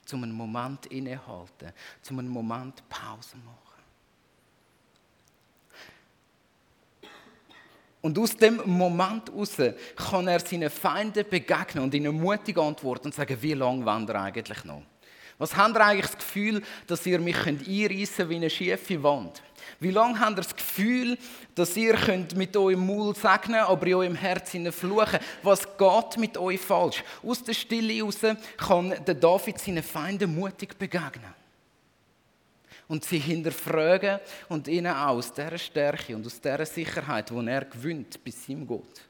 Zum 0.09 0.23
einen 0.23 0.33
Moment 0.33 0.87
innehalten, 0.87 1.71
zum 2.01 2.19
einen 2.19 2.31
Moment 2.31 2.83
Pause 2.89 3.37
machen. 3.45 3.83
Und 8.01 8.19
aus 8.19 8.35
dem 8.35 8.63
Moment 8.65 9.29
heraus 9.29 9.57
kann 9.97 10.29
er 10.29 10.41
seinen 10.41 10.71
Feinden 10.71 11.29
begegnen 11.29 11.85
und 11.85 11.93
ihnen 11.93 12.19
mutig 12.19 12.57
antworten 12.57 13.09
und 13.09 13.15
sagen, 13.15 13.37
wie 13.43 13.53
lange 13.53 13.85
wollt 13.85 14.09
ihr 14.09 14.15
eigentlich 14.15 14.65
noch? 14.65 14.81
Was 15.37 15.55
habt 15.55 15.77
ihr 15.77 15.85
eigentlich 15.85 16.07
das 16.07 16.17
Gefühl, 16.17 16.63
dass 16.87 17.05
ihr 17.05 17.19
mich 17.19 17.37
einreißen 17.47 18.17
könnt 18.17 18.31
wie 18.31 18.37
eine 18.37 18.49
schiefe 18.49 19.03
Wand? 19.03 19.43
Wie 19.81 19.91
lange 19.91 20.19
habt 20.19 20.33
ihr 20.33 20.43
das 20.43 20.57
Gefühl, 20.57 21.17
dass 21.55 21.77
ihr 21.77 21.95
könnt 21.95 22.37
mit 22.37 22.57
eurem 22.57 22.85
Maul 22.85 23.15
segnen, 23.15 23.61
aber 23.61 23.87
in 23.87 23.95
eurem 23.95 24.15
Herz 24.17 24.51
fluchen? 24.71 25.21
Was 25.43 25.63
geht 25.77 26.17
mit 26.19 26.37
euch 26.37 26.61
falsch? 26.61 27.05
Aus 27.23 27.45
der 27.45 27.55
Stille 27.55 27.93
heraus 27.93 28.19
kann 28.57 28.95
der 29.07 29.15
David 29.15 29.59
seinen 29.59 29.85
Feinden 29.85 30.35
mutig 30.35 30.77
begegnen 30.77 31.35
und 32.89 33.05
sie 33.05 33.19
hinterfragen 33.19 34.19
und 34.49 34.67
ihnen 34.67 34.93
auch 34.93 35.11
aus 35.11 35.33
dieser 35.33 35.59
Stärke 35.59 36.17
und 36.17 36.27
aus 36.27 36.41
dieser 36.41 36.67
Sicherheit, 36.67 37.31
die 37.31 37.47
er 37.47 37.65
gewinnt 37.65 38.25
bei 38.25 38.31
seinem 38.33 38.67
Gott, 38.67 39.03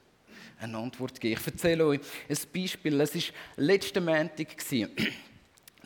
eine 0.61 0.77
Antwort 0.77 1.19
geben. 1.19 1.41
Ich 1.41 1.47
erzähle 1.47 1.87
euch 1.87 2.01
ein 2.29 2.37
Beispiel. 2.53 3.01
Es 3.01 3.15
war 3.15 3.23
letzten 3.57 4.05
Montag. 4.05 4.49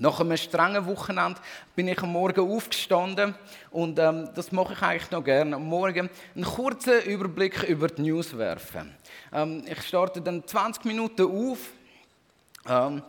Nach 0.03 0.19
einem 0.19 0.37
strengen 0.37 0.85
Wochenende 0.87 1.41
bin 1.77 1.87
ich 1.87 2.03
am 2.03 2.11
Morgen 2.11 2.41
aufgestanden 2.41 3.37
und 3.71 4.01
ähm, 4.01 4.31
das 4.35 4.51
mache 4.51 4.73
ich 4.73 4.83
eigentlich 4.83 5.11
noch 5.13 5.23
gerne. 5.23 5.55
Am 5.55 5.65
Morgen 5.65 6.11
einen 6.35 6.45
kurzen 6.45 7.03
Überblick 7.03 7.63
über 7.63 7.87
die 7.87 8.03
News 8.03 8.37
werfen. 8.37 8.97
Ähm, 9.33 9.63
ich 9.65 9.81
starte 9.83 10.21
dann 10.21 10.45
20 10.45 10.87
Minuten 10.87 11.23
auf 11.23 11.59
ähm, 12.69 13.01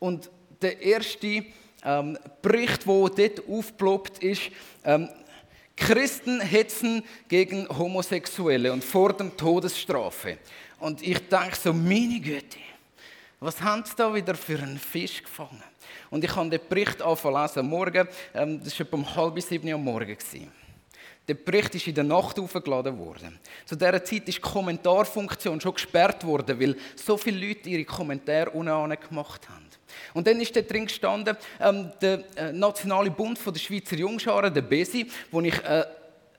und 0.00 0.30
der 0.60 0.82
erste 0.82 1.44
ähm, 1.84 2.18
Bericht, 2.42 2.88
der 2.88 3.28
dort 3.28 3.48
aufgeploppt 3.48 4.18
ist, 4.18 4.42
ähm, 4.82 5.08
Christen 5.76 6.40
hetzen 6.40 7.04
gegen 7.28 7.68
Homosexuelle 7.68 8.72
und 8.72 8.82
fordern 8.82 9.36
Todesstrafe. 9.36 10.38
Und 10.80 11.02
ich 11.02 11.20
denke 11.28 11.54
so, 11.54 11.72
meine 11.72 12.18
Güte, 12.18 12.58
was 13.38 13.60
haben 13.60 13.84
sie 13.84 13.94
da 13.94 14.12
wieder 14.12 14.34
für 14.34 14.58
einen 14.58 14.80
Fisch 14.80 15.22
gefangen? 15.22 15.62
Und 16.12 16.22
ich 16.22 16.36
habe 16.36 16.50
den 16.50 16.60
Bericht 16.68 17.00
anfangen 17.00 17.66
morgen, 17.66 18.06
ähm, 18.34 18.62
das 18.62 18.78
war 18.78 18.86
etwa 18.86 18.96
um 18.96 19.16
halb 19.16 19.40
sieben 19.40 19.72
am 19.72 19.82
Morgen. 19.82 20.14
Der 21.26 21.34
Bericht 21.34 21.74
ist 21.74 21.86
in 21.86 21.94
der 21.94 22.04
Nacht 22.04 22.38
aufgeladen 22.38 22.98
worden. 22.98 23.38
Zu 23.64 23.76
dieser 23.76 24.04
Zeit 24.04 24.28
ist 24.28 24.36
die 24.36 24.40
Kommentarfunktion 24.42 25.58
schon 25.58 25.72
gesperrt 25.72 26.22
worden, 26.26 26.60
weil 26.60 26.76
so 26.96 27.16
viele 27.16 27.48
Leute 27.48 27.70
ihre 27.70 27.86
Kommentare 27.86 28.50
unten 28.50 28.94
gemacht 29.08 29.48
haben. 29.48 29.64
Und 30.12 30.26
dann 30.26 30.38
ist 30.38 30.54
da 30.54 30.60
drin 30.60 30.84
gestanden, 30.84 31.34
ähm, 31.58 31.90
der 32.02 32.24
äh, 32.36 32.52
Nationale 32.52 33.10
Bund 33.10 33.38
von 33.38 33.54
der 33.54 33.60
Schweizer 33.60 33.96
Jungscharen, 33.96 34.52
der 34.52 34.62
BESI, 34.62 35.10
wo 35.30 35.40
ich 35.40 35.64
äh, 35.64 35.84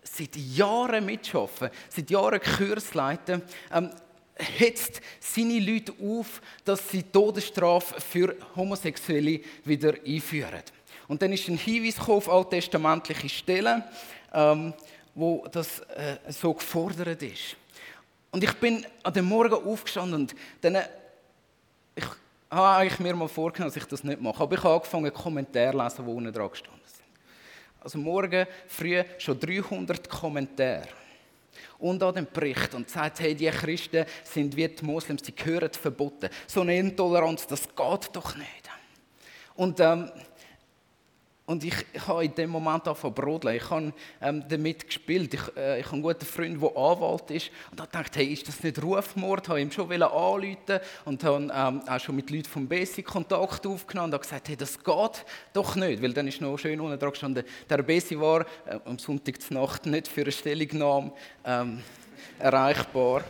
seit 0.03 0.35
Jahren 0.35 1.03
mitarbeite, 1.03 1.71
seit 1.89 2.11
Jahren 2.11 2.39
Kurs 2.39 2.93
leite, 2.93 3.41
ähm, 3.73 3.89
hetzt 4.35 5.01
seine 5.19 5.59
Leute 5.59 5.93
auf, 6.01 6.41
dass 6.65 6.89
sie 6.89 7.03
Todesstrafe 7.03 7.99
für 8.01 8.35
Homosexuelle 8.55 9.41
wieder 9.63 9.93
einführen. 10.05 10.63
Und 11.07 11.21
dann 11.21 11.31
ist 11.33 11.47
ein 11.47 11.57
Hinweis 11.57 11.99
auf 11.99 12.29
alttestamentliche 12.29 13.29
Stellen, 13.29 13.83
ähm, 14.33 14.73
wo 15.13 15.45
das 15.51 15.79
äh, 15.79 16.17
so 16.29 16.53
gefordert 16.53 17.21
ist. 17.21 17.55
Und 18.31 18.43
ich 18.43 18.53
bin 18.53 18.85
an 19.03 19.13
dem 19.13 19.25
Morgen 19.25 19.53
aufgestanden 19.53 20.21
und 20.21 20.35
dann, 20.61 20.75
äh, 20.75 20.87
ich 21.95 22.05
habe 22.49 22.77
eigentlich 22.77 22.99
mir 22.99 23.15
mal 23.15 23.27
vorgenommen, 23.27 23.71
dass 23.71 23.83
ich 23.83 23.87
das 23.87 24.03
nicht 24.03 24.21
mache, 24.21 24.41
aber 24.41 24.55
ich 24.55 24.63
habe 24.63 24.75
angefangen, 24.75 25.13
Kommentare 25.13 25.71
zu 25.71 25.83
lesen, 25.83 26.05
die 26.05 26.11
unten 26.11 26.33
dran 26.33 26.49
gestanden 26.49 26.81
sind. 26.85 27.05
Also 27.81 27.99
morgen 27.99 28.47
früh 28.67 29.03
schon 29.19 29.39
300 29.39 30.09
Kommentare 30.09 30.87
und 31.79 32.01
an 32.03 32.15
dem 32.15 32.27
Bericht 32.31 32.73
und 32.73 32.89
sagt, 32.89 33.19
hey, 33.19 33.35
die 33.35 33.49
Christen 33.49 34.05
sind 34.23 34.55
wie 34.55 34.67
die 34.67 34.85
Moslems, 34.85 35.21
die 35.21 35.35
gehören 35.35 35.71
verboten. 35.71 36.29
So 36.47 36.61
eine 36.61 36.77
Intoleranz, 36.77 37.47
das 37.47 37.63
geht 37.63 38.09
doch 38.13 38.35
nicht. 38.35 38.69
Und 39.55 39.79
ähm, 39.79 40.11
und 41.45 41.63
ich, 41.65 41.75
ich 41.91 42.07
habe 42.07 42.23
in 42.23 42.33
dem 42.33 42.49
Moment 42.51 42.87
angefangen 42.87 43.13
brodeln. 43.13 43.57
Ich 43.57 43.69
habe 43.69 43.93
ähm, 44.21 44.45
damit 44.47 44.87
gespielt. 44.87 45.33
Ich, 45.33 45.57
äh, 45.57 45.79
ich 45.79 45.85
habe 45.85 45.95
einen 45.95 46.01
guten 46.01 46.25
Freund, 46.25 46.61
der 46.61 46.69
Anwalt 46.69 47.31
ist. 47.31 47.51
Und 47.69 47.79
da 47.79 47.85
dachte 47.85 48.19
hey, 48.19 48.27
ist 48.27 48.47
das 48.47 48.63
nicht 48.63 48.81
Rufmord? 48.81 49.43
Ich 49.43 49.49
habe 49.49 49.61
ihm 49.61 49.71
schon 49.71 49.91
anrufen 49.91 50.79
und 51.03 51.23
habe 51.23 51.51
ähm, 51.53 51.81
auch 51.85 51.99
schon 51.99 52.15
mit 52.15 52.29
Leuten 52.29 52.45
vom 52.45 52.65
Basic 52.65 53.05
Kontakt 53.05 53.67
aufgenommen 53.67 54.07
und 54.07 54.13
habe 54.13 54.23
gesagt, 54.23 54.47
hey, 54.47 54.55
das 54.55 54.81
geht 54.81 55.25
doch 55.51 55.75
nicht. 55.75 56.01
Weil 56.01 56.13
dann 56.13 56.27
ist 56.27 56.39
noch 56.39 56.57
schön 56.57 56.79
unten 56.79 56.97
dran 56.97 57.11
gestanden, 57.11 57.43
der 57.69 57.83
Basic 57.83 58.19
war 58.21 58.41
äh, 58.65 58.79
am 58.85 58.97
Sonntag 58.97 59.35
Nacht 59.51 59.85
nicht 59.85 60.07
für 60.07 60.21
eine 60.21 60.31
Stellungnahme 60.31 61.11
ähm, 61.43 61.83
erreichbar. 62.39 63.23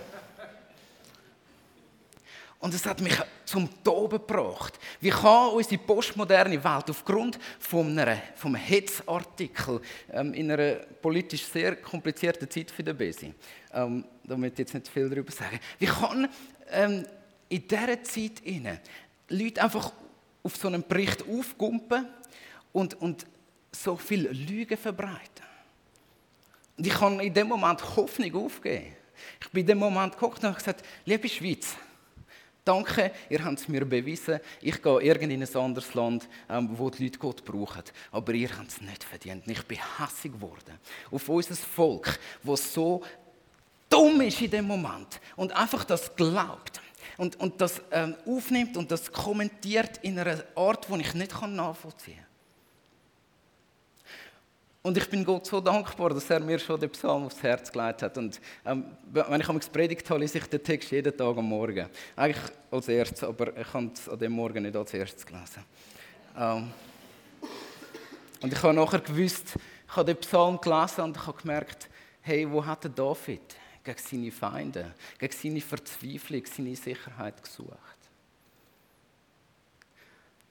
Und 2.63 2.73
es 2.73 2.85
hat 2.85 3.01
mich 3.01 3.17
zum 3.43 3.67
Toben 3.83 4.19
gebracht. 4.19 4.79
Wie 5.01 5.09
kann 5.09 5.49
unsere 5.49 5.79
postmoderne 5.79 6.63
Welt 6.63 6.89
aufgrund 6.89 7.37
von 7.59 7.99
einem, 7.99 8.17
von 8.35 8.55
Hetzartikel 8.55 9.81
ähm, 10.09 10.33
in 10.33 10.49
einer 10.49 10.75
politisch 10.75 11.43
sehr 11.43 11.75
komplizierten 11.75 12.49
Zeit 12.49 12.71
für 12.71 12.81
den 12.81 12.95
Besi, 12.95 13.33
ähm, 13.73 14.05
da 14.23 14.37
möchte 14.37 14.61
ich 14.61 14.67
jetzt 14.69 14.75
nicht 14.75 14.87
viel 14.87 15.09
darüber 15.09 15.29
sagen, 15.33 15.59
wie 15.77 15.87
kann 15.87 16.29
ähm, 16.71 17.05
in 17.49 17.67
dieser 17.67 18.01
Zeit 18.01 18.39
innen 18.45 18.79
Leute 19.27 19.61
einfach 19.61 19.91
auf 20.41 20.55
so 20.55 20.69
einen 20.69 20.87
Bericht 20.87 21.21
aufgumpen 21.27 22.07
und, 22.71 22.93
und 23.01 23.25
so 23.73 23.97
viel 23.97 24.29
Lügen 24.29 24.77
verbreiten? 24.77 25.45
Und 26.77 26.87
ich 26.87 26.93
kann 26.93 27.19
in 27.19 27.33
dem 27.33 27.49
Moment 27.49 27.83
Hoffnung 27.97 28.33
aufgeben. 28.45 28.95
Ich 29.41 29.49
bin 29.49 29.61
in 29.61 29.67
dem 29.67 29.79
Moment 29.79 30.13
geguckt 30.13 30.37
und 30.37 30.45
habe 30.45 30.57
gesagt, 30.57 30.81
liebe 31.03 31.27
Schweiz, 31.27 31.75
Danke, 32.65 33.11
ihr 33.29 33.43
habt 33.43 33.59
es 33.59 33.67
mir 33.67 33.83
bewiesen. 33.85 34.39
Ich 34.61 34.81
gehe 34.81 35.01
irgend 35.01 35.33
in 35.33 35.43
ein 35.43 35.55
anderes 35.55 35.93
Land, 35.93 36.29
ähm, 36.49 36.69
wo 36.71 36.89
die 36.89 37.03
Leute 37.03 37.19
Gott 37.19 37.43
brauchen. 37.43 37.83
Aber 38.11 38.33
ihr 38.33 38.49
habt 38.57 38.69
es 38.69 38.79
nicht 38.79 39.03
verdient. 39.03 39.45
Ich 39.47 39.63
bin 39.63 39.79
hässig 39.99 40.31
geworden 40.31 40.79
auf 41.11 41.27
unser 41.27 41.55
Volk, 41.55 42.17
das 42.43 42.73
so 42.73 43.01
dumm 43.89 44.21
ist 44.21 44.41
in 44.41 44.49
dem 44.49 44.65
Moment 44.65 45.19
und 45.35 45.51
einfach 45.51 45.83
das 45.83 46.15
glaubt 46.15 46.81
und, 47.17 47.35
und 47.39 47.61
das 47.61 47.81
ähm, 47.91 48.15
aufnimmt 48.25 48.77
und 48.77 48.89
das 48.89 49.11
kommentiert 49.11 49.97
in 50.01 50.17
einer 50.17 50.43
Art, 50.55 50.87
die 50.89 51.01
ich 51.01 51.13
nicht 51.13 51.41
nachvollziehen 51.47 52.17
kann. 52.17 52.32
Und 54.85 54.97
ich 54.97 55.09
bin 55.09 55.23
Gott 55.23 55.45
so 55.45 55.61
dankbar, 55.61 56.09
dass 56.09 56.29
er 56.29 56.41
mir 56.41 56.59
schon 56.59 56.77
den 56.77 56.89
Psalm 56.89 57.23
aufs 57.23 57.41
Herz 57.41 57.71
gelegt 57.71 58.01
hat. 58.01 58.17
Und 58.17 58.41
ähm, 58.65 58.97
wenn 59.13 59.39
ich 59.39 59.47
am 59.47 59.57
Predigt 59.57 60.09
habe, 60.09 60.19
lese 60.19 60.39
ich 60.39 60.45
den 60.47 60.61
Text 60.61 60.91
jeden 60.91 61.15
Tag 61.15 61.37
am 61.37 61.45
Morgen. 61.45 61.87
Eigentlich 62.17 62.51
als 62.69 62.89
erstes, 62.89 63.23
aber 63.23 63.55
ich 63.57 63.73
habe 63.73 63.91
es 63.93 64.09
an 64.09 64.19
dem 64.19 64.33
Morgen 64.33 64.61
nicht 64.61 64.75
als 64.75 64.93
erstes 64.93 65.25
gelesen. 65.25 65.63
Ähm, 66.37 66.69
und 68.41 68.51
ich 68.51 68.61
habe 68.61 68.73
nachher 68.73 68.99
gewusst, 68.99 69.53
ich 69.87 69.95
habe 69.95 70.13
den 70.13 70.19
Psalm 70.19 70.59
gelesen 70.59 71.01
und 71.05 71.15
ich 71.15 71.27
habe 71.27 71.41
gemerkt, 71.41 71.89
hey, 72.19 72.51
wo 72.51 72.65
hat 72.65 72.83
David 72.93 73.55
gegen 73.85 73.99
seine 73.99 74.31
Feinde, 74.31 74.93
gegen 75.17 75.33
seine 75.33 75.61
Verzweiflung, 75.61 76.43
seine 76.45 76.75
Sicherheit 76.75 77.41
gesucht? 77.41 77.77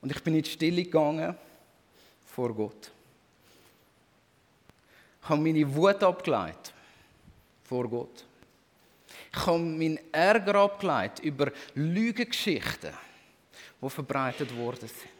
Und 0.00 0.10
ich 0.10 0.22
bin 0.24 0.34
in 0.34 0.42
die 0.42 0.48
Stille 0.48 0.84
gegangen 0.84 1.36
vor 2.24 2.54
Gott 2.54 2.90
habe 5.22 5.40
meine 5.40 5.74
Wut 5.74 6.02
abgeleitet 6.02 6.72
vor 7.64 7.88
Gott. 7.88 8.24
Ich 9.32 9.46
habe 9.46 9.58
meinen 9.58 9.98
Ärger 10.12 10.56
abgeleitet 10.56 11.24
über 11.24 11.52
Lügengeschichten, 11.74 12.92
die 13.80 13.90
verbreitet 13.90 14.54
worden 14.56 14.88
sind. 14.88 15.10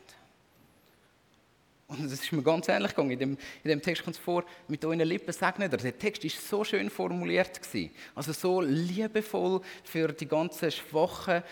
Und 1.88 2.07
es 2.07 2.12
ist 2.12 2.33
mir 2.33 2.43
ganz 2.43 2.69
ähnlich 2.69 2.93
gegangen. 2.93 3.11
In 3.11 3.19
dem, 3.19 3.38
in 3.65 3.69
dem 3.69 3.83
Text 3.83 4.03
kommt 4.03 4.17
es 4.17 4.23
vor, 4.23 4.45
mit 4.67 4.83
euren 4.85 5.01
Lippen 5.01 5.33
segnet 5.33 5.73
er. 5.73 5.79
Der 5.79 5.99
Text 5.99 6.25
ist 6.25 6.49
so 6.49 6.65
schön 6.65 6.88
formuliert. 6.88 7.61
Gewesen. 7.62 7.91
Also 8.15 8.33
so 8.33 8.62
liebevoll 8.62 9.61
für 9.85 10.09
die 10.09 10.27
ganzen 10.27 10.71
schwachen 10.71 11.43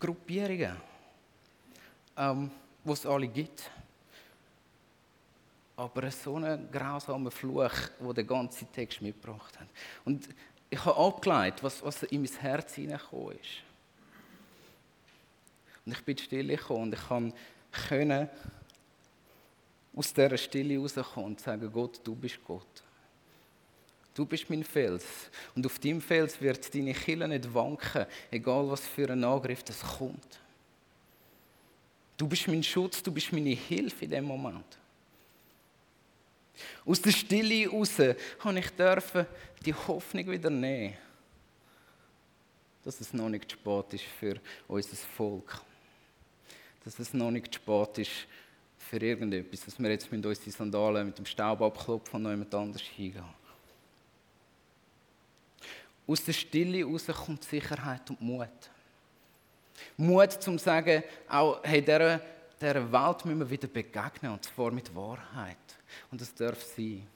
Gruppierungen, 0.00 0.76
ähm, 2.16 2.50
die 2.84 2.92
es 2.92 3.04
alle 3.04 3.28
gibt 3.28 3.70
aber 5.78 6.10
so 6.10 6.34
einen 6.34 6.68
grausamen 6.72 7.30
Fluch, 7.30 7.70
wo 8.00 8.12
der 8.12 8.24
ganze 8.24 8.66
Text 8.66 9.00
mitgebracht 9.00 9.58
hat. 9.60 9.68
Und 10.04 10.28
ich 10.68 10.84
habe 10.84 10.98
abgeleitet, 10.98 11.62
was, 11.62 11.80
was 11.84 12.02
in 12.02 12.22
mein 12.22 12.32
Herz 12.32 12.74
hineingekommen 12.74 13.38
ist. 13.38 13.62
Und 15.86 15.92
ich 15.92 16.04
bin 16.04 16.18
still 16.18 16.48
gekommen 16.48 16.82
und 16.82 16.94
ich 16.94 17.88
konnte 17.88 18.28
aus 19.94 20.12
dieser 20.12 20.36
Stille 20.36 20.78
rauskommen 20.78 21.30
und 21.30 21.40
sagen, 21.40 21.70
Gott, 21.72 22.00
du 22.02 22.16
bist 22.16 22.40
Gott. 22.44 22.82
Du 24.14 24.26
bist 24.26 24.50
mein 24.50 24.64
Fels. 24.64 25.04
Und 25.54 25.64
auf 25.64 25.78
deinem 25.78 26.00
Fels 26.00 26.40
wird 26.40 26.74
deine 26.74 26.92
Kille 26.92 27.28
nicht 27.28 27.54
wanken, 27.54 28.04
egal 28.32 28.68
was 28.68 28.84
für 28.84 29.08
ein 29.08 29.22
Angriff 29.22 29.62
das 29.62 29.80
kommt. 29.80 30.40
Du 32.16 32.26
bist 32.26 32.48
mein 32.48 32.64
Schutz, 32.64 33.00
du 33.00 33.12
bist 33.12 33.32
meine 33.32 33.50
Hilfe 33.50 34.06
in 34.06 34.10
dem 34.10 34.24
Moment. 34.24 34.76
Aus 36.84 37.00
der 37.00 37.12
Stille 37.12 37.70
heraus 37.70 37.98
habe 38.40 38.58
ich 38.58 38.70
dürfen 38.70 39.26
die 39.64 39.74
Hoffnung 39.74 40.30
wieder 40.30 40.50
nehmen, 40.50 40.96
dass 42.84 43.00
es 43.00 43.12
noch 43.12 43.28
nicht 43.28 43.52
spät 43.52 43.94
ist 43.94 44.04
für 44.04 44.40
unser 44.66 44.96
Volk. 44.96 45.60
Dass 46.84 46.98
es 46.98 47.12
noch 47.12 47.30
nicht 47.30 47.54
spät 47.54 47.98
ist 47.98 48.26
für 48.78 48.98
irgendetwas, 48.98 49.64
dass 49.64 49.78
wir 49.78 49.90
jetzt 49.90 50.10
mit 50.10 50.24
unseren 50.24 50.50
Sandalen 50.50 51.06
mit 51.06 51.18
dem 51.18 51.26
Staub 51.26 51.60
abklopfen 51.60 52.16
und 52.16 52.22
noch 52.22 52.30
jemand 52.30 52.54
anders 52.54 52.82
hingehen. 52.82 53.24
Aus 56.06 56.24
der 56.24 56.32
Stille 56.32 56.78
heraus 56.78 57.06
kommt 57.06 57.44
Sicherheit 57.44 58.08
und 58.08 58.20
Mut. 58.22 58.48
Mut 59.96 60.32
zum 60.32 60.58
sagen, 60.58 61.02
auch 61.28 61.60
hey, 61.62 61.82
dieser, 61.82 62.20
dieser 62.60 62.90
Welt 62.90 63.24
müssen 63.26 63.40
wir 63.40 63.50
wieder 63.50 63.68
begegnen, 63.68 64.32
und 64.32 64.44
zwar 64.44 64.70
mit 64.70 64.94
Wahrheit. 64.94 65.56
Und 66.10 66.20
das 66.20 66.34
darf 66.34 66.62
sein. 66.62 67.06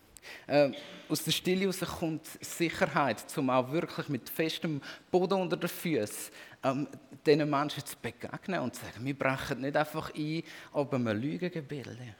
Äh, 0.46 0.70
aus 1.08 1.24
der 1.24 1.32
Stille 1.32 1.62
heraus 1.62 1.80
kommt 1.80 2.26
Sicherheit, 2.40 3.24
um 3.36 3.50
auch 3.50 3.70
wirklich 3.72 4.08
mit 4.08 4.28
festem 4.28 4.80
Boden 5.10 5.40
unter 5.40 5.56
den 5.56 5.68
Füßen 5.68 6.32
ähm, 6.62 6.88
diesen 7.26 7.50
Menschen 7.50 7.84
zu 7.84 7.96
begegnen 8.00 8.60
und 8.60 8.74
zu 8.74 8.84
sagen, 8.84 9.04
wir 9.04 9.18
brechen 9.18 9.60
nicht 9.60 9.76
einfach 9.76 10.14
ein, 10.14 10.42
aber 10.72 10.98
wir 10.98 11.14
lügen 11.14 11.50
Gebilde. 11.50 12.14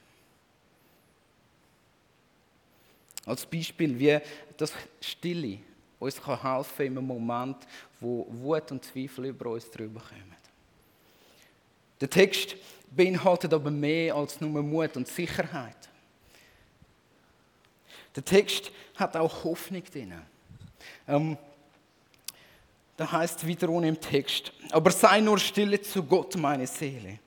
Als 3.25 3.47
Beispiel, 3.47 3.99
wie 3.99 4.19
das 4.57 4.73
Stille 5.01 5.59
uns 6.01 6.21
kann 6.21 6.43
helfen 6.43 6.87
in 6.87 6.99
einem 6.99 7.07
Moment, 7.07 7.59
wo 8.01 8.27
Wut 8.29 8.73
und 8.73 8.85
Zweifel 8.85 9.27
über 9.27 9.51
uns 9.51 9.71
drüber 9.71 10.01
kommen. 10.01 10.35
Der 12.01 12.11
Text 12.11 12.57
beinhaltet 12.91 13.55
aber 13.55 13.71
mehr 13.71 14.17
als 14.17 14.41
nur 14.41 14.61
Mut 14.61 14.97
und 14.97 15.07
Sicherheit. 15.07 15.89
Der 18.15 18.25
Text 18.25 18.71
hat 18.97 19.17
auch 19.17 19.45
Hoffnung 19.45 19.83
drin. 19.85 20.13
Ähm, 21.09 21.37
da 22.97 23.11
heißt 23.11 23.47
wiederum 23.47 23.83
im 23.85 24.01
Text, 24.01 24.53
aber 24.71 24.91
sei 24.91 25.21
nur 25.21 25.39
stille 25.39 25.81
zu 25.81 26.03
Gott, 26.03 26.37
meine 26.37 26.67
Seele, 26.67 27.19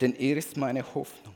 denn 0.00 0.14
er 0.14 0.36
ist 0.36 0.56
meine 0.56 0.82
Hoffnung. 0.94 1.34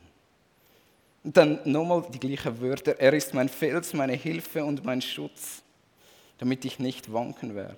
Und 1.22 1.36
dann 1.36 1.60
nochmal 1.64 2.04
die 2.12 2.20
gleichen 2.20 2.60
Wörter, 2.60 2.98
er 2.98 3.12
ist 3.12 3.34
mein 3.34 3.48
Fels, 3.48 3.92
meine 3.92 4.14
Hilfe 4.14 4.64
und 4.64 4.84
mein 4.84 5.02
Schutz, 5.02 5.62
damit 6.38 6.64
ich 6.64 6.78
nicht 6.78 7.12
wanken 7.12 7.54
werde. 7.54 7.76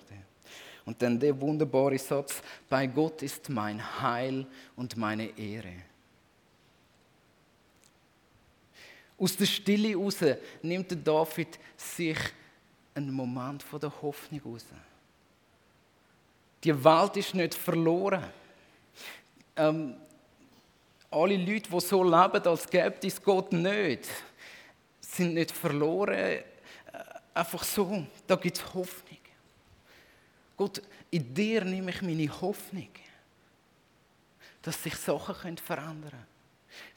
Und 0.85 1.01
dann 1.01 1.19
der 1.19 1.39
wunderbare 1.39 1.97
Satz, 1.97 2.41
bei 2.69 2.87
Gott 2.87 3.21
ist 3.21 3.49
mein 3.49 4.01
Heil 4.01 4.47
und 4.75 4.97
meine 4.97 5.37
Ehre. 5.37 5.73
Aus 9.19 9.35
der 9.35 9.45
Stille 9.45 9.95
raus 9.95 10.17
nimmt 10.61 11.05
David 11.05 11.59
sich 11.75 12.17
einen 12.95 13.11
Moment 13.11 13.65
der 13.81 14.01
Hoffnung 14.01 14.41
raus. 14.45 14.65
Die 16.63 16.83
Welt 16.83 17.17
ist 17.17 17.35
nicht 17.35 17.53
verloren. 17.53 18.23
Ähm, 19.55 19.95
alle 21.11 21.37
Leute, 21.37 21.69
die 21.69 21.79
so 21.79 22.03
leben, 22.03 22.47
als 22.47 22.69
gäbe 22.69 22.95
es 23.01 23.21
Gott 23.21 23.51
nicht, 23.51 24.07
sind 25.01 25.33
nicht 25.33 25.51
verloren. 25.51 26.13
Äh, 26.13 26.43
einfach 27.33 27.63
so. 27.63 28.05
Da 28.27 28.35
gibt 28.35 28.57
es 28.57 28.73
Hoffnung. 28.73 29.17
Gott, 30.55 30.81
in 31.09 31.33
dir 31.33 31.63
nehme 31.63 31.91
ich 31.91 32.01
meine 32.01 32.41
Hoffnung, 32.41 32.89
dass 34.61 34.83
sich 34.83 34.95
Sachen 34.95 35.57
verändern 35.57 36.11
können. 36.11 36.27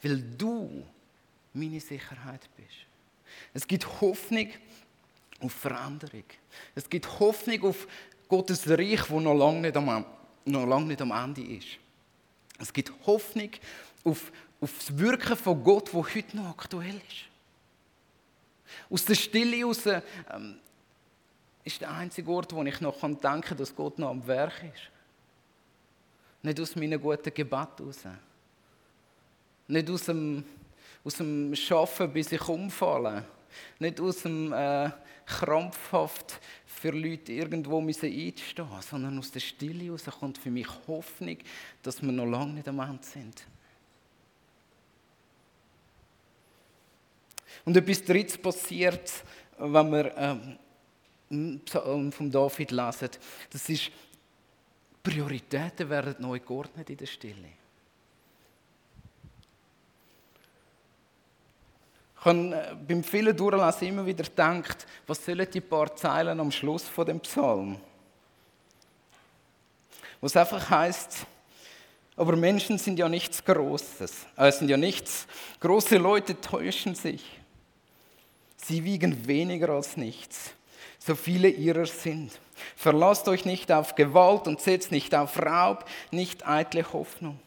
Weil 0.01 0.21
du 0.37 0.85
meine 1.53 1.79
Sicherheit 1.79 2.49
bist. 2.55 2.85
Es 3.53 3.67
gibt 3.67 4.01
Hoffnung 4.01 4.49
auf 5.39 5.53
Veränderung. 5.53 6.23
Es 6.75 6.89
gibt 6.89 7.19
Hoffnung 7.19 7.63
auf 7.63 7.87
Gottes 8.27 8.67
Reich, 8.69 9.01
das 9.01 9.09
noch 9.09 9.33
lange 9.33 9.61
nicht 9.61 9.77
am, 9.77 10.05
noch 10.45 10.65
lange 10.65 10.87
nicht 10.87 11.01
am 11.01 11.11
Ende 11.11 11.41
ist. 11.41 11.77
Es 12.59 12.71
gibt 12.71 12.91
Hoffnung 13.05 13.49
auf, 14.03 14.31
auf 14.61 14.71
das 14.77 14.97
Wirken 14.97 15.35
von 15.35 15.63
Gott, 15.63 15.93
das 15.93 16.15
heute 16.15 16.37
noch 16.37 16.49
aktuell 16.49 16.95
ist. 16.95 17.25
Aus 18.89 19.05
der 19.05 19.15
Stille 19.15 19.57
heraus 19.57 19.85
ähm, 19.85 20.59
ist 21.63 21.81
der 21.81 21.91
einzige 21.91 22.29
Ort, 22.31 22.53
wo 22.53 22.63
ich 22.63 22.81
noch 22.81 22.99
denken 22.99 23.41
kann, 23.41 23.57
dass 23.57 23.75
Gott 23.75 23.99
noch 23.99 24.09
am 24.09 24.25
Werk 24.25 24.63
ist. 24.63 24.89
Nicht 26.41 26.59
aus 26.59 26.75
meinen 26.75 26.99
guten 26.99 27.33
Gebeten 27.33 27.77
heraus. 27.77 27.99
Nicht 29.67 29.89
aus 29.89 30.03
dem, 30.03 30.43
aus 31.03 31.15
dem 31.15 31.55
Schaffen, 31.55 32.11
bis 32.11 32.31
ich 32.31 32.47
umfalle. 32.47 33.25
Nicht 33.79 33.99
aus 33.99 34.23
dem 34.23 34.51
äh, 34.53 34.89
krampfhaft 35.25 36.39
für 36.65 36.91
Leute 36.91 37.31
irgendwo 37.31 37.79
müssen 37.79 38.11
einstehen 38.11 38.67
sondern 38.81 39.17
aus 39.19 39.31
der 39.31 39.39
Stille 39.39 39.85
heraus 39.85 40.05
kommt 40.19 40.37
für 40.37 40.51
mich 40.51 40.67
Hoffnung, 40.87 41.37
dass 41.81 42.01
wir 42.01 42.11
noch 42.11 42.25
lange 42.25 42.53
nicht 42.53 42.67
am 42.67 42.79
Ende 42.79 43.03
sind. 43.03 43.45
Und 47.65 47.77
etwas 47.77 48.03
Drittes 48.03 48.37
passiert, 48.37 49.23
wenn 49.57 49.91
wir 49.91 50.57
ähm, 51.29 52.11
vom 52.11 52.31
David 52.31 52.71
lesen. 52.71 53.09
Das 53.49 53.69
ist, 53.69 53.91
Prioritäten 55.01 55.89
werden 55.89 56.15
neu 56.19 56.39
geordnet 56.39 56.89
in 56.89 56.97
der 56.97 57.05
Stille. 57.05 57.62
Ich 62.23 62.25
habe 62.25 62.55
äh, 62.55 62.73
beim 62.87 63.03
vielen 63.03 63.35
Durchlesen 63.35 63.89
immer 63.89 64.05
wieder 64.05 64.23
gedacht, 64.23 64.87
was 65.05 65.25
sollen 65.25 65.45
die 65.53 65.59
paar 65.59 65.93
Zeilen 65.93 66.39
am 66.39 66.51
Schluss 66.51 66.83
von 66.83 67.05
dem 67.05 67.19
Psalm? 67.19 67.75
Wo 70.21 70.27
es 70.27 70.37
einfach 70.37 70.69
heißt, 70.69 71.25
aber 72.15 72.37
Menschen 72.37 72.77
sind 72.77 72.97
ja 72.97 73.09
nichts 73.09 73.43
Großes, 73.43 74.25
äh, 74.37 74.51
sind 74.53 74.69
ja 74.69 74.77
nichts. 74.77 75.27
Große 75.59 75.97
Leute 75.97 76.39
täuschen 76.39 76.95
sich. 76.95 77.25
Sie 78.55 78.85
wiegen 78.85 79.27
weniger 79.27 79.71
als 79.71 79.97
nichts, 79.97 80.51
so 80.99 81.15
viele 81.15 81.49
ihrer 81.49 81.87
sind. 81.87 82.31
Verlasst 82.77 83.27
euch 83.27 83.43
nicht 83.43 83.69
auf 83.69 83.95
Gewalt 83.95 84.47
und 84.47 84.61
setzt 84.61 84.93
nicht 84.93 85.13
auf 85.13 85.37
Raub, 85.41 85.83
nicht 86.09 86.47
eitle 86.47 86.85
Hoffnung. 86.93 87.37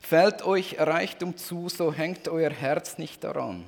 Fällt 0.00 0.42
euch 0.42 0.78
Reichtum 0.78 1.36
zu, 1.36 1.68
so 1.68 1.92
hängt 1.92 2.28
euer 2.28 2.50
Herz 2.50 2.98
nicht 2.98 3.22
daran. 3.24 3.64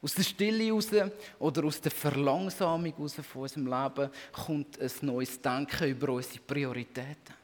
Aus 0.00 0.14
der 0.14 0.22
Stille 0.22 0.70
raus 0.72 0.90
oder 1.40 1.64
aus 1.64 1.80
der 1.80 1.90
Verlangsamung 1.90 2.94
raus 2.98 3.14
von 3.14 3.42
unserem 3.42 3.66
Leben 3.66 4.10
kommt 4.32 4.80
ein 4.80 4.90
neues 5.02 5.40
Denken 5.40 5.88
über 5.88 6.12
unsere 6.12 6.38
Prioritäten. 6.40 7.34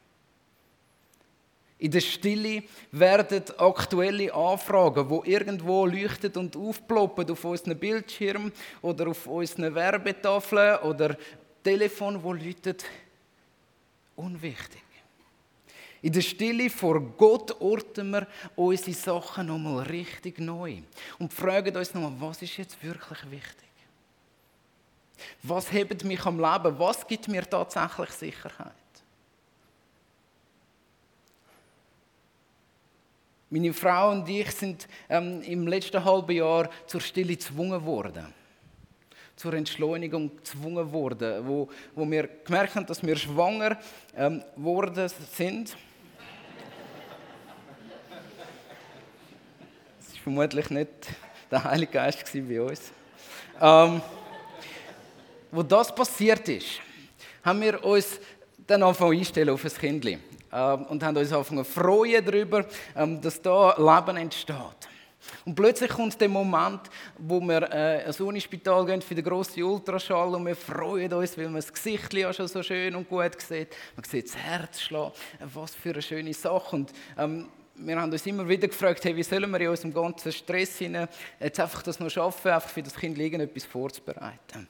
In 1.77 1.91
der 1.91 1.99
Stille 1.99 2.63
werden 2.91 3.43
aktuelle 3.57 4.33
Anfragen, 4.33 5.09
wo 5.09 5.23
irgendwo 5.25 5.85
leuchtet 5.85 6.37
und 6.37 6.55
aufploppen 6.55 7.29
auf 7.29 7.43
unseren 7.43 7.77
Bildschirm 7.77 8.51
oder 8.81 9.09
auf 9.09 9.27
unseren 9.27 9.75
Werbetafeln 9.75 10.79
oder 10.79 11.17
Telefon, 11.61 12.23
wo 12.23 12.31
läutet, 12.31 12.85
unwichtig. 14.15 14.84
In 16.05 16.11
der 16.11 16.21
Stille 16.21 16.69
vor 16.69 17.01
Gott 17.01 17.59
orten 17.59 18.11
wir 18.11 18.27
unsere 18.55 18.93
Sachen 18.93 19.47
nochmal 19.47 19.87
richtig 19.87 20.37
neu 20.37 20.83
und 21.17 21.33
fragen 21.33 21.75
uns 21.75 21.95
nochmal, 21.95 22.13
was 22.19 22.43
ist 22.43 22.57
jetzt 22.57 22.83
wirklich 22.83 23.31
wichtig? 23.31 23.69
Was 25.41 25.71
hebt 25.71 26.03
mich 26.03 26.23
am 26.23 26.37
Leben? 26.39 26.77
Was 26.77 27.07
gibt 27.07 27.27
mir 27.27 27.49
tatsächlich 27.49 28.11
Sicherheit? 28.11 28.71
Meine 33.49 33.73
Frau 33.73 34.11
und 34.11 34.29
ich 34.29 34.51
sind 34.51 34.87
ähm, 35.09 35.41
im 35.41 35.65
letzten 35.65 36.05
halben 36.05 36.35
Jahr 36.35 36.69
zur 36.85 37.01
Stille 37.01 37.35
gezwungen 37.35 37.83
worden. 37.83 38.31
Zur 39.35 39.55
Entschleunigung 39.55 40.37
gezwungen 40.37 40.91
worden, 40.91 41.47
wo, 41.47 41.67
wo 41.95 42.05
wir 42.05 42.27
gemerkt 42.45 42.75
haben, 42.75 42.85
dass 42.85 43.01
wir 43.01 43.15
schwanger 43.15 43.79
ähm, 44.15 44.43
worden 44.55 45.09
sind. 45.09 45.75
Es 49.99 50.13
war 50.13 50.14
vermutlich 50.25 50.71
nicht 50.71 50.89
der 51.51 51.63
Heilige 51.63 51.91
Geist 51.91 52.23
bei 52.33 52.59
uns. 52.59 52.91
Ähm, 53.61 54.01
wo 55.51 55.61
das 55.61 55.93
passiert 55.93 56.49
ist, 56.49 56.79
haben 57.43 57.61
wir 57.61 57.83
uns 57.85 58.19
dann 58.65 58.81
angefangen 58.81 59.19
einstellen 59.19 59.51
auf 59.51 59.63
ein 59.63 59.71
Kindchen. 59.71 60.19
Ähm, 60.51 60.85
und 60.85 61.03
haben 61.03 61.15
uns 61.15 61.31
angefangen 61.31 61.63
freuen 61.63 62.25
darüber, 62.25 62.65
ähm, 62.95 63.21
dass 63.21 63.39
da 63.39 63.75
Leben 63.77 64.17
entsteht. 64.17 64.89
Und 65.45 65.53
plötzlich 65.53 65.91
kommt 65.91 66.19
der 66.19 66.29
Moment, 66.29 66.81
wo 67.19 67.39
wir 67.41 67.71
äh, 67.71 68.07
ins 68.07 68.19
Unispital 68.19 68.83
gehen 68.83 69.03
für 69.03 69.13
den 69.13 69.23
grossen 69.23 69.61
Ultraschall 69.61 70.33
und 70.33 70.47
wir 70.47 70.55
freuen 70.55 71.13
uns, 71.13 71.37
weil 71.37 71.45
man 71.45 71.57
das 71.57 71.71
Gesicht 71.71 72.11
ja 72.15 72.33
schon 72.33 72.47
so 72.47 72.63
schön 72.63 72.95
und 72.95 73.07
gut 73.07 73.39
sieht. 73.39 73.75
Man 73.95 74.03
sieht 74.05 74.25
das 74.25 74.37
Herz 74.37 74.81
schlagen. 74.81 75.13
Was 75.53 75.75
für 75.75 75.91
eine 75.91 76.01
schöne 76.01 76.33
Sache. 76.33 76.75
Und, 76.75 76.93
ähm, 77.15 77.47
wir 77.77 77.99
haben 77.99 78.11
uns 78.11 78.25
immer 78.25 78.47
wieder 78.47 78.67
gefragt, 78.67 79.03
hey, 79.03 79.15
wie 79.15 79.23
sollen 79.23 79.51
wir 79.51 79.59
in 79.59 79.69
unserem 79.69 79.93
ganzen 79.93 80.31
Stress 80.31 80.77
hinein 80.77 81.07
jetzt 81.39 81.59
einfach 81.59 81.83
das 81.83 81.99
noch 81.99 82.09
schaffen, 82.09 82.51
einfach 82.51 82.69
für 82.69 82.83
das 82.83 82.95
Kind 82.95 83.17
etwas 83.19 83.65
vorzubereiten. 83.65 84.67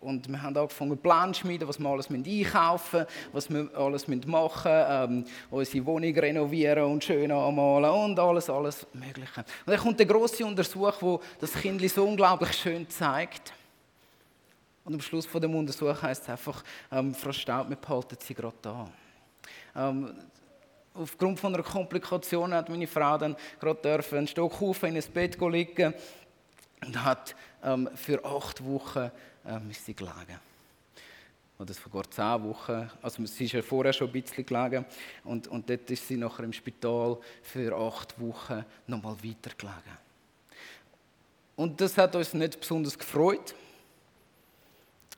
Und 0.00 0.26
wir 0.30 0.40
haben 0.40 0.56
angefangen, 0.56 0.96
Pläne 0.96 1.32
zu 1.32 1.40
schmieden, 1.40 1.68
was 1.68 1.78
wir 1.78 1.86
alles 1.86 2.08
einkaufen 2.08 3.00
müssen, 3.00 3.06
was 3.32 3.50
wir 3.50 3.68
alles 3.76 4.08
machen 4.08 4.22
müssen, 4.24 4.64
ähm, 4.66 5.24
unsere 5.50 5.86
Wohnung 5.86 6.18
renovieren 6.18 6.84
und 6.84 7.04
schön 7.04 7.30
anmalen 7.30 7.90
und 7.90 8.18
alles, 8.18 8.48
alles 8.48 8.86
Mögliche. 8.94 9.40
Und 9.40 9.46
dann 9.66 9.78
kommt 9.78 9.98
der 9.98 10.06
grosse 10.06 10.46
Untersuch, 10.46 10.94
wo 11.00 11.20
das 11.38 11.52
Kind 11.52 11.86
so 11.90 12.06
unglaublich 12.06 12.52
schön 12.54 12.88
zeigt. 12.88 13.52
Und 14.84 14.94
am 14.94 15.00
Schluss 15.02 15.26
von 15.26 15.42
dem 15.42 15.54
Untersuch 15.54 16.00
heißt 16.00 16.22
es 16.22 16.28
einfach, 16.30 16.64
ähm, 16.90 17.14
Frau 17.14 17.32
Staub, 17.32 17.68
wir 17.68 17.76
behalten 17.76 18.16
Sie 18.18 18.32
gerade 18.32 18.56
da. 18.62 18.88
Ähm, 19.76 20.14
aufgrund 20.94 21.40
von 21.40 21.54
einer 21.54 21.62
Komplikation 21.62 22.52
hat 22.52 22.68
meine 22.68 22.86
Frau 22.86 23.16
dann 23.18 23.36
gerade 23.58 23.80
dürfen 23.80 24.18
einen 24.18 24.26
Stock 24.26 24.60
auf 24.60 24.82
in 24.82 24.96
ein 24.96 25.04
Bett 25.12 25.38
liegen 25.40 25.94
und 26.84 27.04
hat 27.04 27.34
ähm, 27.62 27.88
für 27.94 28.24
acht 28.24 28.64
Wochen 28.64 29.10
ähm, 29.46 29.70
ist 29.70 29.84
sie 29.84 29.94
gelegen. 29.94 30.38
Oder 31.58 31.74
sogar 31.74 32.10
zehn 32.10 32.42
Wochen. 32.42 32.90
Also 33.02 33.24
sie 33.26 33.44
ist 33.44 33.52
ja 33.52 33.60
vorher 33.60 33.92
schon 33.92 34.08
ein 34.08 34.12
bisschen 34.14 34.46
gelegen. 34.46 34.84
Und, 35.24 35.46
und 35.48 35.68
dort 35.68 35.90
ist 35.90 36.08
sie 36.08 36.16
nachher 36.16 36.44
im 36.44 36.54
Spital 36.54 37.18
für 37.42 37.76
acht 37.76 38.18
Wochen 38.18 38.64
nochmal 38.86 39.16
weiter 39.22 39.54
gelegen. 39.56 39.98
Und 41.56 41.78
das 41.78 41.98
hat 41.98 42.16
uns 42.16 42.32
nicht 42.32 42.58
besonders 42.58 42.98
gefreut. 42.98 43.54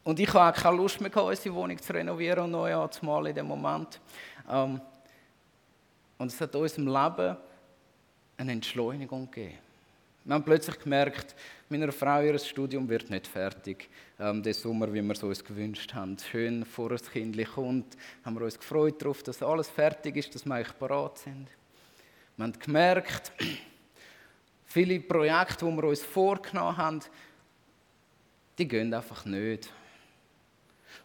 Und 0.02 0.18
ich 0.18 0.35
habe 0.35 0.56
auch 0.56 0.61
keine 0.61 0.76
Lust 0.78 1.00
mehr, 1.00 1.16
unsere 1.16 1.54
Wohnung 1.54 1.80
zu 1.80 1.92
renovieren 1.92 2.44
und 2.44 2.50
neu 2.50 2.74
anzumalen 2.74 3.26
in 3.26 3.37
dem 3.37 3.46
Moment. 3.46 4.00
Ähm, 4.50 4.80
und 6.18 6.33
es 6.33 6.40
hat 6.40 6.55
unserem 6.55 6.87
Leben 6.87 7.37
eine 8.37 8.53
Entschleunigung 8.53 9.31
gegeben. 9.31 9.59
Wir 10.25 10.35
haben 10.35 10.44
plötzlich 10.44 10.79
gemerkt, 10.79 11.35
meiner 11.68 11.90
Frau 11.90 12.22
ihr 12.22 12.38
Studium 12.38 12.88
wird 12.88 13.11
nicht 13.11 13.27
fertig. 13.27 13.88
Ähm, 14.20 14.40
den 14.40 14.53
Sommer, 14.53 14.92
wie 14.92 15.03
wir 15.03 15.12
es 15.12 15.22
uns 15.22 15.42
gewünscht 15.42 15.92
haben. 15.94 16.16
Schön 16.16 16.64
vor 16.64 16.90
das 16.90 17.11
Kind 17.11 17.37
kommt, 17.53 17.96
haben 18.25 18.35
wir 18.35 18.44
uns 18.44 18.57
gefreut 18.57 19.03
darauf, 19.03 19.25
dass 19.25 19.42
alles 19.42 19.68
fertig 19.68 20.16
ist, 20.16 20.33
dass 20.33 20.46
wir 20.46 20.55
eigentlich 20.55 20.79
parat 20.79 21.18
sind. 21.18 21.48
Wir 22.37 22.44
haben 22.44 22.53
gemerkt, 22.57 23.33
viele 24.64 25.01
Projekte, 25.01 25.66
die 25.66 25.72
wir 25.72 25.85
uns 25.85 26.03
vorgenommen 26.03 26.77
haben, 26.77 27.01
die 28.59 28.68
gehen 28.68 28.94
einfach 28.94 29.25
nicht. 29.25 29.68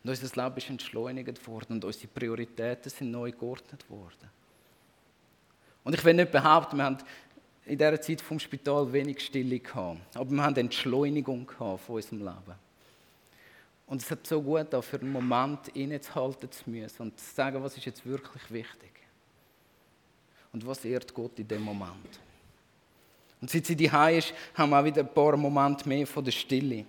Und 0.04 0.12
unser 0.12 0.43
Leben 0.43 0.58
ist 0.58 0.70
entschleunigt 0.70 1.48
worden 1.48 1.74
und 1.74 1.86
unsere 1.86 2.08
Prioritäten 2.08 2.91
sind 2.91 3.10
neu 3.10 3.32
geordnet 3.32 3.89
worden. 3.89 4.30
Und 5.88 5.93
ich 5.93 6.04
will 6.04 6.15
nicht 6.15 6.34
behaupten, 6.34 6.76
wir 6.76 6.84
haben 6.84 6.97
in 7.65 7.78
dieser 7.78 8.02
Zeit 8.02 8.19
vom 8.19 8.41
Spital 8.41 8.91
wenig 8.91 9.21
Stille 9.21 9.58
gehabt. 9.58 10.17
Aber 10.17 10.30
wir 10.30 10.43
haben 10.43 10.58
Entschleunigung 10.58 11.47
gehabt 11.47 11.80
von 11.80 11.95
unserem 11.95 12.19
Leben. 12.19 12.56
Und 13.86 14.02
es 14.02 14.12
hat 14.12 14.28
so 14.28 14.41
gut 14.41 14.67
da 14.69 14.82
für 14.82 15.00
einen 15.00 15.13
Moment 15.13 15.69
innezuhalten 15.69 16.52
zu 16.52 16.69
müssen 16.69 17.04
und 17.04 17.17
zu 17.17 17.34
sagen, 17.34 17.63
was 17.63 17.78
ist 17.78 17.86
jetzt 17.86 18.06
wirklich 18.06 18.52
wichtig. 18.52 18.91
Und 20.52 20.67
was 20.67 20.84
ehrt 20.84 21.13
Gott 21.13 21.39
in 21.39 21.47
dem 21.47 21.62
Moment. 21.62 22.19
Und 23.39 23.50
seit 23.50 23.65
sie 23.65 23.78
die 23.78 23.86
ist, 23.86 24.34
haben 24.56 24.71
wir 24.71 24.80
auch 24.82 24.84
wieder 24.84 25.04
ein 25.04 25.13
paar 25.13 25.38
Momente 25.38 25.88
mehr 25.88 26.06
von 26.06 26.26
der 26.26 26.32
Stille. 26.34 26.84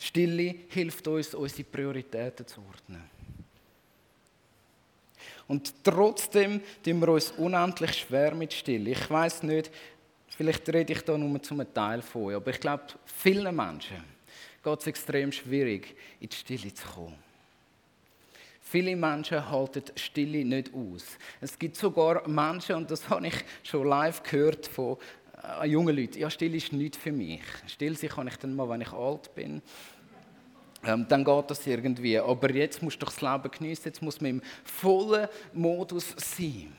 Stille 0.00 0.52
hilft 0.66 1.06
uns, 1.06 1.32
unsere 1.32 1.62
Prioritäten 1.62 2.44
zu 2.44 2.60
ordnen. 2.60 3.15
Und 5.48 5.72
trotzdem 5.84 6.60
tun 6.84 7.00
wir 7.00 7.08
uns 7.08 7.30
unendlich 7.32 7.92
schwer 7.92 8.34
mit 8.34 8.52
Stille. 8.52 8.90
Ich 8.90 9.10
weiß 9.10 9.44
nicht, 9.44 9.70
vielleicht 10.28 10.68
rede 10.68 10.92
ich 10.92 11.02
da 11.02 11.16
nur 11.16 11.42
zum 11.42 11.62
Teil 11.72 12.02
von 12.02 12.34
aber 12.34 12.50
ich 12.50 12.60
glaube, 12.60 12.84
vielen 13.04 13.54
Menschen 13.54 14.02
geht 14.62 14.80
es 14.80 14.86
extrem 14.88 15.30
schwierig, 15.30 15.96
in 16.20 16.28
die 16.28 16.36
Stille 16.36 16.74
zu 16.74 16.86
kommen. 16.88 17.26
Viele 18.60 18.96
Menschen 18.96 19.48
halten 19.48 19.84
Stille 19.94 20.44
nicht 20.44 20.74
aus. 20.74 21.04
Es 21.40 21.56
gibt 21.56 21.76
sogar 21.76 22.26
Menschen, 22.28 22.74
und 22.74 22.90
das 22.90 23.08
habe 23.08 23.28
ich 23.28 23.44
schon 23.62 23.86
live 23.86 24.24
gehört 24.24 24.66
von 24.66 24.96
äh, 25.60 25.68
jungen 25.68 25.94
Leuten, 25.96 26.18
ja, 26.18 26.28
Stille 26.28 26.56
ist 26.56 26.72
nicht 26.72 26.96
für 26.96 27.12
mich. 27.12 27.42
Still 27.68 27.96
sein 27.96 28.10
kann 28.10 28.26
ich 28.26 28.36
dann 28.36 28.56
mal, 28.56 28.68
wenn 28.68 28.80
ich 28.80 28.92
alt 28.92 29.32
bin 29.36 29.62
ähm, 30.84 31.06
dann 31.08 31.24
geht 31.24 31.50
das 31.50 31.66
irgendwie. 31.66 32.18
Aber 32.18 32.50
jetzt 32.50 32.82
musst 32.82 33.00
du 33.00 33.06
doch 33.06 33.12
das 33.12 33.20
Leben 33.20 33.50
genießen, 33.50 33.84
jetzt 33.86 34.02
muss 34.02 34.20
man 34.20 34.30
im 34.30 34.42
vollen 34.64 35.28
Modus 35.52 36.14
sein. 36.16 36.72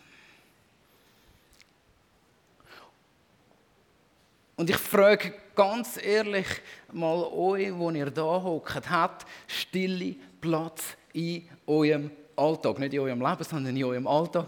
Und 4.56 4.72
ich 4.72 4.78
frage 4.78 5.34
ganz 5.56 6.04
ehrlich 6.04 6.48
mal 6.92 7.24
euch, 7.26 7.72
wo 7.74 7.92
ihr 7.92 8.10
da 8.10 8.42
hockt, 8.42 8.90
hat 8.90 9.26
Stille 9.46 10.16
Platz 10.42 10.98
in 11.14 11.48
eurem 11.68 12.10
Alltag? 12.36 12.80
Nicht 12.80 12.94
in 12.94 13.00
eurem 13.02 13.22
Leben, 13.22 13.44
sondern 13.44 13.76
in 13.76 13.84
eurem 13.84 14.08
Alltag. 14.08 14.48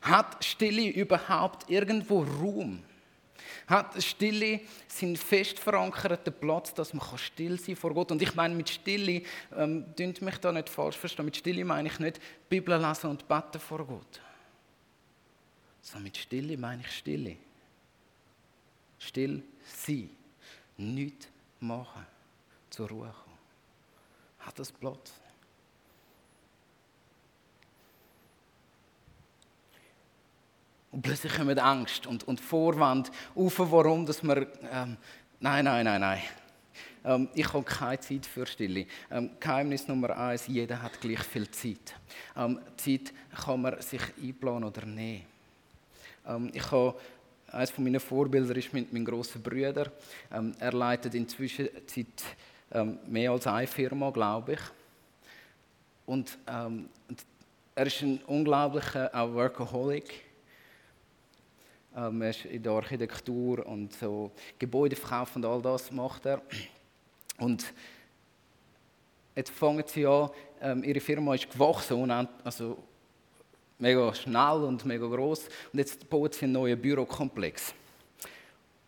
Hat 0.00 0.42
Stille 0.42 0.88
überhaupt 0.88 1.68
irgendwo 1.68 2.22
Raum? 2.22 2.82
Hat 3.66 4.00
Stille 4.02 4.60
seinen 4.86 5.16
fest 5.16 5.58
verankerten 5.58 6.32
Platz, 6.32 6.72
dass 6.72 6.94
man 6.94 7.06
still 7.18 7.58
sein 7.58 7.76
vor 7.76 7.92
Gott. 7.92 8.12
Und 8.12 8.22
ich 8.22 8.34
meine 8.34 8.54
mit 8.54 8.68
Stille, 8.68 9.22
ähm, 9.56 9.86
mich 9.98 10.38
da 10.38 10.52
nicht 10.52 10.68
falsch 10.68 10.96
verstehen, 10.96 11.24
mit 11.24 11.36
Stille 11.36 11.64
meine 11.64 11.88
ich 11.88 11.98
nicht 11.98 12.20
Bibel 12.48 12.80
lesen 12.80 13.10
und 13.10 13.26
beten 13.26 13.58
vor 13.58 13.84
Gott. 13.84 14.20
Sondern 15.82 16.04
mit 16.04 16.16
Stille 16.16 16.56
meine 16.56 16.82
ich 16.82 16.90
Stille. 16.90 17.36
Still 18.98 19.42
sein. 19.64 20.10
Nichts 20.76 21.28
machen. 21.60 22.06
Zur 22.70 22.88
Ruhe 22.88 23.12
kommen. 23.24 23.38
Hat 24.40 24.58
das 24.58 24.70
Platz? 24.70 25.12
Und 30.96 31.02
plötzlich 31.02 31.34
kommen 31.34 31.58
Angst 31.58 32.06
und, 32.06 32.26
und 32.26 32.40
Vorwand 32.40 33.10
auf, 33.34 33.58
warum 33.58 34.06
dass 34.06 34.22
wir. 34.22 34.46
Ähm, 34.72 34.96
nein, 35.40 35.66
nein, 35.66 35.84
nein, 35.84 36.00
nein. 36.00 36.22
Ähm, 37.04 37.28
ich 37.34 37.52
habe 37.52 37.62
keine 37.64 38.00
Zeit 38.00 38.24
für 38.24 38.46
Stille. 38.46 38.86
Ähm, 39.10 39.28
Geheimnis 39.38 39.86
Nummer 39.88 40.16
eins: 40.16 40.46
jeder 40.46 40.80
hat 40.80 40.98
gleich 40.98 41.22
viel 41.24 41.50
Zeit. 41.50 41.94
Ähm, 42.34 42.60
Zeit 42.78 43.12
kann 43.44 43.60
man 43.60 43.78
sich 43.82 44.00
einplanen 44.22 44.64
oder 44.64 44.86
nehmen. 44.86 45.26
Ähm, 46.26 46.50
ich 46.54 46.70
habe 46.70 46.94
eines 47.52 47.70
von 47.72 47.84
meinen 47.84 48.00
Vorbilder 48.00 48.56
ist 48.56 48.72
mit 48.72 48.90
meinem 48.90 49.04
grossen 49.04 49.42
Bruder. 49.42 49.92
Ähm, 50.32 50.54
er 50.58 50.72
leitet 50.72 51.14
inzwischen 51.14 51.68
Zeit 51.86 52.24
mehr 53.06 53.32
als 53.32 53.46
eine 53.46 53.66
Firma, 53.66 54.08
glaube 54.08 54.54
ich. 54.54 54.60
Und 56.06 56.38
ähm, 56.48 56.88
er 57.74 57.86
ist 57.86 58.00
ein 58.00 58.18
unglaublicher 58.24 59.10
Workaholic. 59.34 60.25
Ähm, 61.96 62.20
er 62.20 62.30
ist 62.30 62.44
in 62.44 62.62
der 62.62 62.72
Architektur 62.72 63.64
und 63.66 63.92
so 63.94 64.30
Gebäudeverkauf 64.58 65.34
und 65.36 65.46
all 65.46 65.62
das 65.62 65.90
macht 65.90 66.26
er. 66.26 66.42
Und 67.38 67.72
jetzt 69.34 69.50
fangen 69.50 69.84
sie 69.86 70.06
an, 70.06 70.30
ähm, 70.60 70.84
ihre 70.84 71.00
Firma 71.00 71.34
ist 71.34 71.50
gewachsen, 71.50 72.10
also 72.44 72.76
mega 73.78 74.12
schnell 74.14 74.64
und 74.64 74.84
mega 74.84 75.06
groß. 75.06 75.48
Und 75.72 75.78
jetzt 75.78 76.08
bauen 76.10 76.30
sie 76.30 76.44
einen 76.44 76.52
neuen 76.52 76.80
Bürokomplex. 76.80 77.72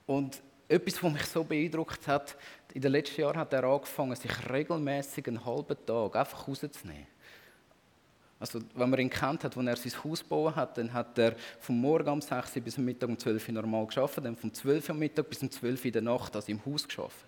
Und 0.07 0.43
etwas, 0.69 1.03
was 1.03 1.13
mich 1.13 1.25
so 1.25 1.45
beeindruckt 1.45 2.07
hat, 2.07 2.37
in 2.75 2.83
den 2.83 2.93
letzten 2.93 3.23
Jahren 3.23 3.39
hat 3.39 3.55
er 3.55 3.65
angefangen, 3.65 4.17
sich 4.17 4.51
regelmäßig 4.51 5.27
einen 5.29 5.45
halben 5.47 5.77
Tag 5.87 6.15
einfach 6.15 6.47
rauszunehmen 6.47 7.07
also, 8.41 8.61
wenn 8.75 8.89
man 8.89 9.01
ihn 9.01 9.11
kennt 9.11 9.43
hat, 9.43 9.57
als 9.57 9.67
er 9.67 9.91
sein 9.91 10.05
Haus 10.05 10.21
gebaut 10.21 10.55
hat, 10.55 10.79
dann 10.79 10.93
hat 10.93 11.19
er 11.19 11.35
vom 11.59 11.81
Morgen 11.81 12.09
um 12.09 12.21
6 12.21 12.55
Uhr 12.57 12.63
bis 12.63 12.75
zum 12.75 12.85
Mittag 12.85 13.09
um 13.09 13.19
12 13.19 13.49
Uhr 13.49 13.55
normal 13.55 13.87
geschafft, 13.87 14.19
dann 14.19 14.37
vom 14.37 14.55
12 14.55 14.85
Uhr 14.85 14.91
am 14.91 14.99
Mittag 15.01 15.29
bis 15.29 15.43
um 15.43 15.51
12 15.51 15.81
Uhr 15.81 15.87
in 15.87 15.93
der 15.93 16.03
Nacht 16.03 16.37
also 16.37 16.53
im 16.53 16.65
Haus 16.65 16.87
geschafft. 16.87 17.27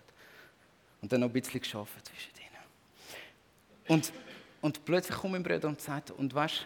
Und 1.01 1.11
dann 1.11 1.19
noch 1.21 1.27
ein 1.27 1.33
bisschen 1.33 1.59
geschafft 1.59 2.05
zwischen 2.05 2.31
ihnen. 2.37 2.51
Und, 3.87 4.13
und 4.61 4.85
plötzlich 4.85 5.17
kommt 5.17 5.33
mein 5.33 5.43
Bruder 5.43 5.67
und 5.67 5.81
sagt, 5.81 6.11
und 6.11 6.33
weißt, 6.33 6.65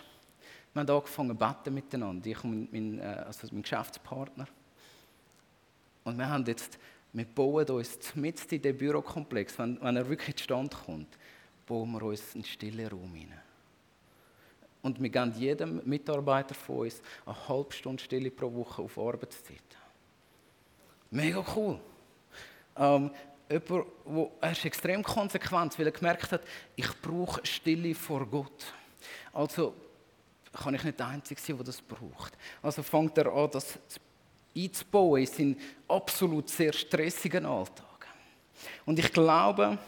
wir 0.73 0.79
haben 0.81 0.89
angefangen 0.89 1.29
zu 1.29 1.35
beten 1.35 1.73
miteinander, 1.73 2.27
ich 2.27 2.43
und 2.43 2.71
mein, 2.71 2.99
äh, 2.99 3.23
also 3.25 3.47
mein 3.51 3.63
Geschäftspartner. 3.63 4.45
Und 6.03 6.17
wir 6.17 6.29
haben 6.29 6.45
jetzt, 6.45 6.77
wir 7.13 7.25
bauen 7.25 7.67
uns 7.67 7.97
mit 8.13 8.51
in 8.51 8.61
den 8.61 8.77
Bürokomplex, 8.77 9.57
wenn, 9.57 9.81
wenn 9.81 9.95
er 9.95 10.07
wirklich 10.07 10.35
zustande 10.35 10.75
kommt, 10.85 11.17
bauen 11.65 11.91
wir 11.93 12.03
uns 12.03 12.35
einen 12.35 12.43
stillen 12.43 12.87
Raum 12.87 13.15
hinein. 13.15 13.44
Und 14.85 15.01
wir 15.01 15.09
geben 15.09 15.33
jedem 15.35 15.81
Mitarbeiter 15.83 16.53
von 16.53 16.81
uns 16.81 17.01
eine 17.25 17.35
halbe 17.49 17.73
Stunde 17.73 18.03
Stille 18.03 18.29
pro 18.29 18.53
Woche 18.53 18.83
auf 18.83 18.99
Arbeitszeit. 18.99 19.57
Mega 21.09 21.43
cool. 21.55 21.79
Ähm, 22.77 23.09
jemand, 23.49 23.87
wo, 24.03 24.31
er 24.39 24.51
ist 24.51 24.63
extrem 24.63 25.01
konsequent, 25.01 25.79
weil 25.79 25.87
er 25.87 25.91
gemerkt 25.91 26.31
hat, 26.31 26.41
ich 26.75 27.01
brauche 27.01 27.43
Stille 27.43 27.95
vor 27.95 28.27
Gott. 28.27 28.75
Also 29.33 29.73
kann 30.53 30.75
ich 30.75 30.83
nicht 30.83 30.99
der 30.99 31.07
Einzige 31.07 31.41
sein, 31.41 31.55
der 31.55 31.65
das 31.65 31.81
braucht. 31.81 32.37
Also 32.61 32.83
fängt 32.83 33.17
er 33.17 33.33
an, 33.33 33.49
das 33.49 33.79
einzubauen 34.55 35.21
in 35.21 35.25
seinen 35.25 35.59
absolut 35.87 36.47
sehr 36.47 36.73
stressigen 36.73 37.47
Alltag. 37.47 38.07
Und 38.85 38.99
ich 38.99 39.11
glaube, 39.11 39.79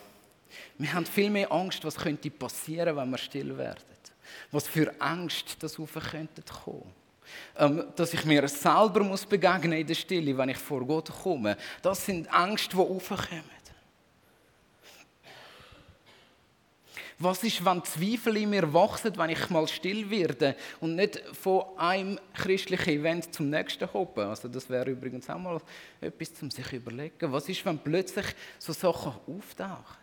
wir 0.80 0.92
haben 0.92 1.06
viel 1.06 1.30
mehr 1.30 1.52
Angst, 1.52 1.86
was 1.86 1.98
könnte 1.98 2.32
passieren, 2.32 2.96
wenn 2.96 3.12
wir 3.12 3.20
still 3.20 3.56
werden 3.56 3.97
was 4.52 4.68
für 4.68 4.94
Angst 5.00 5.58
das 5.60 5.80
auf 5.80 5.94
könnte 5.94 6.42
kommen. 6.64 6.94
Ähm, 7.58 7.84
dass 7.96 8.14
ich 8.14 8.24
mir 8.24 8.48
selber 8.48 9.04
muss 9.04 9.26
begegnen 9.26 9.74
in 9.74 9.88
der 9.88 9.96
Stille, 9.96 10.38
wenn 10.38 10.50
ich 10.50 10.58
vor 10.58 10.86
Gott 10.86 11.12
komme. 11.12 11.58
Das 11.82 12.06
sind 12.06 12.28
Ängste, 12.28 12.78
die 12.78 12.82
aufkommen. 12.82 13.58
Was 17.20 17.44
ist, 17.44 17.66
wenn 17.66 17.84
Zweifel 17.84 18.38
in 18.38 18.52
mir 18.52 18.72
wachsen, 18.72 19.18
wenn 19.18 19.32
ich 19.32 19.50
mal 19.50 19.68
still 19.68 20.08
werde 20.08 20.56
und 20.80 20.96
nicht 20.96 21.20
von 21.34 21.64
einem 21.76 22.20
christlichen 22.36 22.92
Event 22.92 23.34
zum 23.34 23.50
nächsten 23.50 23.92
hoppen? 23.92 24.26
Also 24.26 24.48
das 24.48 24.70
wäre 24.70 24.92
übrigens 24.92 25.28
auch 25.28 25.40
mal 25.40 25.60
etwas 26.00 26.36
zum 26.36 26.52
sich 26.52 26.72
überlegen. 26.74 27.32
Was 27.34 27.50
ist, 27.50 27.66
wenn 27.66 27.80
plötzlich 27.80 28.28
so 28.60 28.72
Sachen 28.72 29.14
auftauchen? 29.26 29.98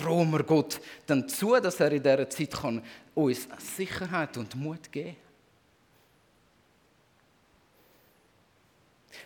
Trauen 0.00 0.30
wir 0.30 0.42
Gott 0.44 0.80
dann 1.06 1.28
zu, 1.28 1.60
dass 1.60 1.78
er 1.78 1.92
in 1.92 2.02
dieser 2.02 2.28
Zeit 2.30 2.52
kann 2.52 2.82
uns 3.14 3.46
Sicherheit 3.76 4.36
und 4.38 4.54
Mut 4.54 4.90
geben 4.90 5.10
kann? 5.10 5.30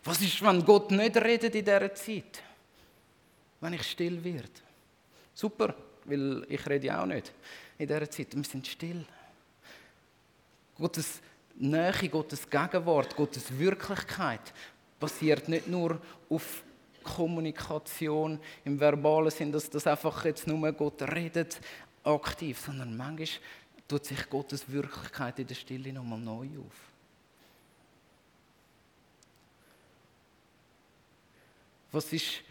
Was 0.02 0.20
ist, 0.20 0.42
wenn 0.42 0.64
Gott 0.64 0.90
nicht 0.90 1.16
redet 1.16 1.54
in 1.54 1.64
dieser 1.64 1.94
Zeit? 1.94 2.42
Wenn 3.60 3.74
ich 3.74 3.88
still 3.88 4.22
werde? 4.22 4.48
Super, 5.32 5.74
weil 6.04 6.44
ich 6.48 6.66
rede 6.66 6.87
ja 6.88 7.02
auch 7.02 7.06
nicht 7.06 7.32
in 7.78 7.87
dieser 7.87 8.10
Zeit. 8.10 8.34
Wir 8.34 8.44
sind 8.44 8.66
still. 8.66 9.04
Gottes 10.76 11.20
Nähe, 11.54 12.08
Gottes 12.10 12.50
Gegenwart, 12.50 13.14
Gottes 13.14 13.56
Wirklichkeit 13.56 14.52
basiert 14.98 15.48
nicht 15.48 15.68
nur 15.68 16.00
auf 16.28 16.64
Kommunikation 17.05 18.40
im 18.64 18.81
verbalen 18.81 19.31
Sinn, 19.31 19.53
dass 19.53 19.71
das 19.71 19.87
einfach 19.87 20.25
jetzt 20.25 20.47
nur 20.47 20.73
Gott 20.73 21.03
redet 21.03 21.61
aktiv, 22.03 22.59
sondern 22.59 22.97
manchmal 22.97 23.29
tut 23.87 24.05
sich 24.05 24.29
Gottes 24.29 24.69
Wirklichkeit 24.71 25.38
in 25.38 25.47
der 25.47 25.55
Stille 25.55 25.93
nochmal 25.93 26.19
neu 26.19 26.49
auf. 26.59 26.95
Was 31.93 32.12
ist, 32.12 32.43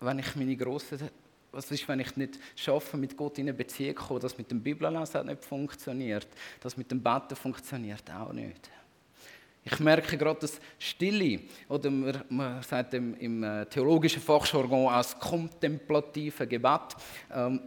wenn 0.00 0.18
ich 0.18 0.34
meine 0.34 0.56
grossen, 0.56 1.10
was 1.52 1.70
ist, 1.70 1.86
wenn 1.86 2.00
ich 2.00 2.16
nicht 2.16 2.38
schaffe, 2.56 2.96
mit 2.96 3.16
Gott 3.16 3.38
in 3.38 3.44
eine 3.44 3.54
Beziehung 3.54 3.96
zu 3.96 4.02
kommen, 4.02 4.20
das 4.20 4.36
mit 4.36 4.50
dem 4.50 4.60
Bibellesen 4.60 5.14
hat 5.14 5.26
nicht 5.26 5.44
funktioniert, 5.44 6.26
das 6.60 6.76
mit 6.76 6.90
dem 6.90 7.02
Beten 7.02 7.36
funktioniert 7.36 8.10
auch 8.10 8.32
nicht. 8.32 8.70
Ich 9.64 9.78
merke 9.78 10.16
gerade, 10.16 10.40
dass 10.40 10.60
Stille, 10.78 11.40
oder 11.68 11.88
man, 11.90 12.24
man 12.28 12.62
sagt 12.62 12.94
im, 12.94 13.14
im 13.14 13.44
äh, 13.44 13.64
theologischen 13.66 14.20
Fachjargon 14.20 14.92
als 14.92 15.16
kontemplative 15.18 16.46
Gebet, 16.48 16.96
ähm, 17.32 17.60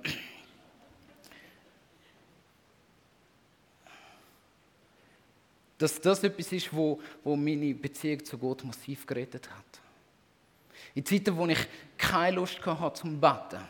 dass 5.77 6.01
das 6.01 6.23
etwas 6.23 6.51
ist, 6.51 6.73
wo, 6.73 6.99
wo 7.23 7.35
meine 7.35 7.73
Beziehung 7.73 8.23
zu 8.25 8.37
Gott 8.37 8.63
massiv 8.65 9.05
gerettet 9.05 9.49
hat. 9.49 9.81
In 10.95 11.05
Zeiten, 11.05 11.35
wo 11.35 11.45
ich 11.47 11.59
keine 11.97 12.35
Lust 12.35 12.65
hatte 12.65 12.99
zum 12.99 13.19
Beten. 13.19 13.61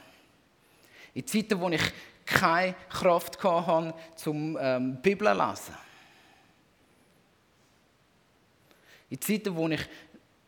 In 1.13 1.25
Zeiten, 1.27 1.59
wo 1.59 1.69
ich 1.69 1.81
keine 2.25 2.75
Kraft 2.89 3.43
hatte 3.43 3.93
zum 4.15 4.57
ähm, 4.59 4.97
Bibel 5.01 5.27
lesen. 5.27 5.84
In 9.09 9.21
Zeiten, 9.21 9.55
wo 9.55 9.67
ich 9.67 9.87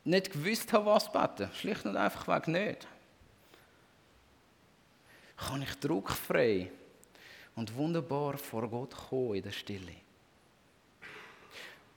nicht 0.03 0.31
gewusst 0.31 0.71
habe, 0.73 0.85
was 0.85 1.11
beten. 1.11 1.49
Schlicht 1.53 1.85
und 1.85 1.97
einfach 1.97 2.27
weg 2.27 2.47
nicht. 2.47 2.87
Kann 5.35 5.61
ich 5.61 5.75
druckfrei 5.75 6.71
und 7.55 7.75
wunderbar 7.75 8.37
vor 8.37 8.67
Gott 8.69 8.95
kommen 8.95 9.35
in 9.35 9.43
der 9.43 9.51
Stille. 9.51 9.93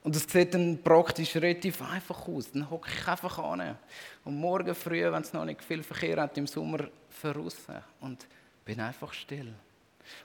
Und 0.02 0.16
es 0.16 0.24
sieht 0.24 0.54
dann 0.54 0.82
praktisch 0.82 1.36
relativ 1.36 1.82
einfach 1.82 2.26
aus. 2.26 2.50
Dann 2.50 2.68
hocke 2.70 2.90
ich 2.90 3.06
einfach 3.06 3.38
an. 3.38 3.76
Und 4.24 4.36
morgen 4.36 4.74
früh, 4.74 5.02
wenn 5.02 5.22
es 5.22 5.32
noch 5.32 5.44
nicht 5.44 5.62
viel 5.62 5.82
Verkehr 5.82 6.22
hat, 6.22 6.36
im 6.38 6.46
Sommer 6.46 6.88
verrissen. 7.10 7.76
Und 8.00 8.26
bin 8.64 8.80
einfach 8.80 9.12
still. 9.12 9.52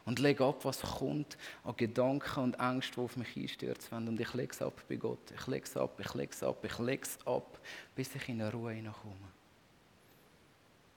Und 0.05 0.19
lege 0.19 0.43
ab, 0.43 0.63
was 0.63 0.81
kommt 0.81 1.37
an 1.63 1.75
Gedanken 1.75 2.39
und 2.39 2.59
Ängsten, 2.59 2.95
die 2.95 3.01
auf 3.01 3.17
mich 3.17 3.35
einstürzen 3.35 4.07
Und 4.07 4.19
ich 4.19 4.33
lege 4.33 4.53
es 4.53 4.61
ab 4.61 4.81
bei 4.87 4.95
Gott. 4.95 5.31
Ich 5.35 5.47
lege 5.47 5.65
es 5.65 5.77
ab, 5.77 5.99
ich 5.99 6.13
lege 6.13 6.31
es 6.31 6.43
ab, 6.43 6.63
ich 6.63 6.79
lege 6.79 7.03
es 7.03 7.27
ab, 7.27 7.59
bis 7.95 8.15
ich 8.15 8.29
in 8.29 8.41
eine 8.41 8.51
Ruhe 8.51 8.73
hineinkomme. 8.73 9.15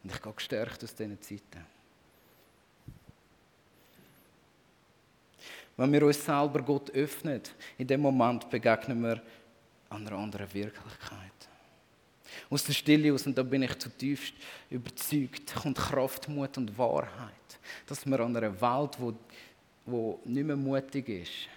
Und 0.03 0.13
ich 0.13 0.23
gehe 0.23 0.33
gestärkt 0.33 0.85
aus 0.85 0.95
diesen 0.95 1.21
Zeiten. 1.21 1.67
Wenn 5.77 5.93
wir 5.93 6.07
uns 6.07 6.25
selber 6.25 6.61
Gott 6.61 6.91
öffnen, 6.91 7.41
in 7.79 7.87
dem 7.87 8.01
Moment 8.01 8.51
begegnen 8.51 9.01
wir 9.01 9.23
einer 9.89 10.13
anderen 10.13 10.53
Wirklichkeit. 10.53 11.49
Aus 12.51 12.65
der 12.65 12.73
Stille 12.73 13.13
aus, 13.13 13.27
und 13.27 13.37
da 13.37 13.43
bin 13.43 13.63
ich 13.63 13.79
zutiefst 13.79 14.35
überzeugt, 14.71 15.55
kommt 15.55 15.79
Kraft, 15.79 16.29
Mut 16.29 16.57
und 16.57 16.77
Wahrheit. 16.77 17.38
Dass 17.87 18.07
wir 18.07 18.21
an 18.21 18.37
einer 18.37 18.61
Welt, 18.61 18.97
wo, 18.99 19.15
wo 19.87 20.21
nicht 20.25 20.47
mehr 20.47 20.57
mutig 20.57 21.09
ist 21.09 21.49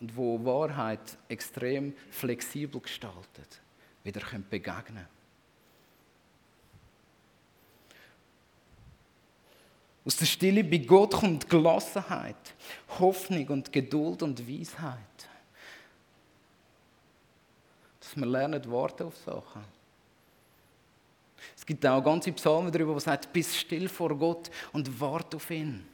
und 0.00 0.16
wo 0.16 0.44
Wahrheit 0.44 1.16
extrem 1.28 1.94
flexibel 2.10 2.80
gestaltet, 2.80 3.60
wieder 4.02 4.20
begegnen 4.50 4.84
können. 4.84 5.14
Aus 10.06 10.16
der 10.18 10.26
Stille 10.26 10.62
bei 10.62 10.78
Gott 10.78 11.12
kommt 11.12 11.48
Gelassenheit, 11.48 12.54
Hoffnung 12.98 13.48
und 13.48 13.72
Geduld 13.72 14.22
und 14.22 14.46
Weisheit. 14.46 14.98
Dass 18.00 18.14
wir 18.14 18.26
lernen, 18.26 18.70
warten 18.70 19.04
auf 19.04 19.16
Sachen. 19.16 19.64
Es 21.56 21.64
gibt 21.64 21.84
auch 21.86 22.02
ganze 22.02 22.32
Psalmen 22.32 22.70
darüber, 22.70 22.94
wo 22.94 22.98
sagt, 22.98 23.32
bist 23.32 23.56
still 23.56 23.88
vor 23.88 24.16
Gott 24.16 24.50
und 24.72 25.00
warte 25.00 25.36
auf 25.36 25.50
ihn. 25.50 25.84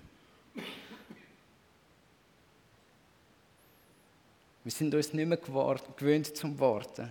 Wir 4.62 4.72
sind 4.72 4.94
uns 4.94 5.12
nicht 5.12 5.26
mehr 5.26 5.38
gewöhnt 5.38 6.36
zum 6.36 6.58
Warten. 6.58 7.10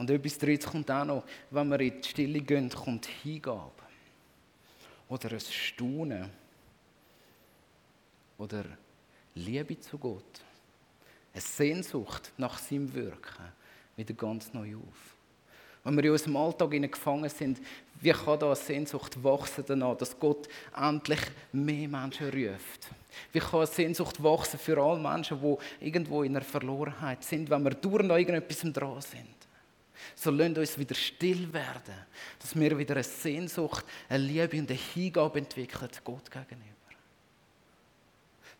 Und 0.00 0.08
etwas 0.08 0.38
Drittes 0.38 0.66
kommt 0.66 0.90
auch 0.90 1.04
noch, 1.04 1.24
wenn 1.50 1.68
wir 1.68 1.80
in 1.80 2.00
die 2.00 2.08
Stille 2.08 2.40
gehen, 2.40 2.70
kommt 2.70 3.04
Hingabe. 3.04 3.70
Oder 5.10 5.32
ein 5.32 5.40
Staunen. 5.40 6.30
Oder 8.38 8.64
Liebe 9.34 9.78
zu 9.78 9.98
Gott. 9.98 10.40
Eine 11.32 11.42
Sehnsucht 11.42 12.32
nach 12.36 12.58
seinem 12.58 12.92
Wirken 12.92 13.52
wieder 13.96 14.14
ganz 14.14 14.52
neu 14.52 14.76
auf. 14.76 15.16
Wenn 15.84 15.96
wir 15.96 16.04
in 16.04 16.10
unserem 16.10 16.36
Alltag 16.36 16.70
gefangen 16.70 17.30
sind, 17.30 17.60
wie 18.00 18.10
kann 18.10 18.38
da 18.38 18.46
eine 18.46 18.56
Sehnsucht 18.56 19.22
wachsen 19.22 19.64
danach, 19.66 19.96
dass 19.96 20.18
Gott 20.18 20.48
endlich 20.76 21.20
mehr 21.52 21.88
Menschen 21.88 22.28
ruft? 22.28 22.88
Wie 23.32 23.38
kann 23.38 23.60
eine 23.60 23.66
Sehnsucht 23.66 24.22
wachsen 24.22 24.58
für 24.58 24.78
alle 24.78 25.00
Menschen, 25.00 25.40
die 25.40 25.86
irgendwo 25.86 26.22
in 26.22 26.36
einer 26.36 26.44
Verlorenheit 26.44 27.24
sind, 27.24 27.48
wenn 27.48 27.64
wir 27.64 27.70
durch 27.70 28.02
noch 28.04 28.16
irgendetwas 28.16 28.72
dran 28.72 29.00
sind? 29.00 29.40
So 30.14 30.30
lasst 30.30 30.58
uns 30.58 30.78
wieder 30.78 30.94
still 30.94 31.52
werden, 31.52 31.94
dass 32.38 32.58
wir 32.58 32.76
wieder 32.76 32.94
eine 32.94 33.04
Sehnsucht, 33.04 33.84
eine 34.08 34.24
Liebe 34.24 34.58
und 34.58 34.70
eine 34.70 34.78
Hingabe 34.78 35.38
entwickeln 35.38 35.90
Gott 36.04 36.30
gegenüber. 36.30 36.69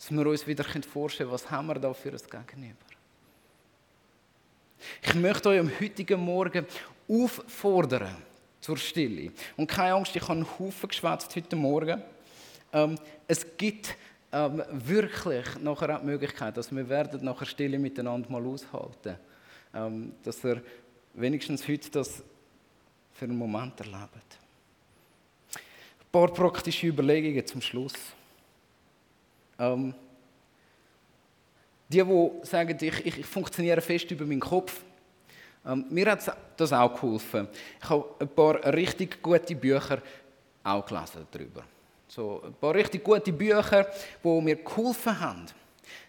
Dass 0.00 0.10
wir 0.10 0.26
uns 0.26 0.46
wieder 0.46 0.64
vorstellen 0.64 1.28
können, 1.28 1.42
was 1.42 1.50
haben 1.50 1.66
wir 1.66 1.74
da 1.74 1.92
für 1.92 2.08
ein 2.08 2.46
Gegenüber. 2.46 2.74
Ich 5.02 5.14
möchte 5.14 5.50
euch 5.50 5.60
am 5.60 5.70
heutigen 5.78 6.20
Morgen 6.20 6.64
auffordern 7.06 8.16
zur 8.62 8.78
Stille. 8.78 9.30
Und 9.58 9.66
keine 9.66 9.92
Angst, 9.92 10.16
ich 10.16 10.22
habe 10.22 10.32
einen 10.32 10.58
Haufen 10.58 10.88
geschwätzt 10.88 11.36
heute 11.36 11.54
Morgen. 11.54 12.02
Ähm, 12.72 12.96
es 13.28 13.46
gibt 13.58 13.94
ähm, 14.32 14.62
wirklich 14.70 15.44
nachher 15.60 15.96
auch 15.96 16.00
die 16.00 16.06
Möglichkeit, 16.06 16.56
dass 16.56 16.74
wir 16.74 16.88
werden 16.88 17.22
nachher 17.22 17.44
Stille 17.44 17.78
miteinander 17.78 18.30
mal 18.30 18.46
aushalten. 18.46 19.16
Ähm, 19.74 20.14
dass 20.24 20.42
er 20.44 20.62
wenigstens 21.12 21.68
heute 21.68 21.90
das 21.90 22.22
für 23.12 23.26
einen 23.26 23.36
Moment 23.36 23.78
erlebt. 23.80 24.38
Ein 25.52 26.10
paar 26.10 26.32
praktische 26.32 26.86
Überlegungen 26.86 27.46
zum 27.46 27.60
Schluss. 27.60 27.92
Ähm, 29.60 29.94
die, 31.88 32.02
die 32.02 32.30
sagen, 32.42 32.78
ich, 32.80 33.06
ich, 33.06 33.18
ich, 33.18 33.26
funktioniere 33.26 33.80
fest 33.80 34.10
über 34.10 34.24
meinen 34.24 34.40
Kopf, 34.40 34.82
ähm, 35.66 35.84
mir 35.90 36.10
hat 36.10 36.34
das 36.56 36.72
auch 36.72 36.94
geholfen. 36.94 37.48
Ich 37.82 37.88
habe 37.88 38.04
ein 38.18 38.28
paar 38.28 38.64
richtig 38.72 39.22
gute 39.22 39.54
Bücher 39.54 40.00
auch 40.64 40.86
gelesen 40.86 41.26
darüber. 41.30 41.62
So, 42.08 42.42
ein 42.44 42.54
paar 42.54 42.74
richtig 42.74 43.04
gute 43.04 43.32
Bücher, 43.32 43.86
die 44.24 44.40
mir 44.40 44.56
geholfen 44.56 45.20
haben, 45.20 45.46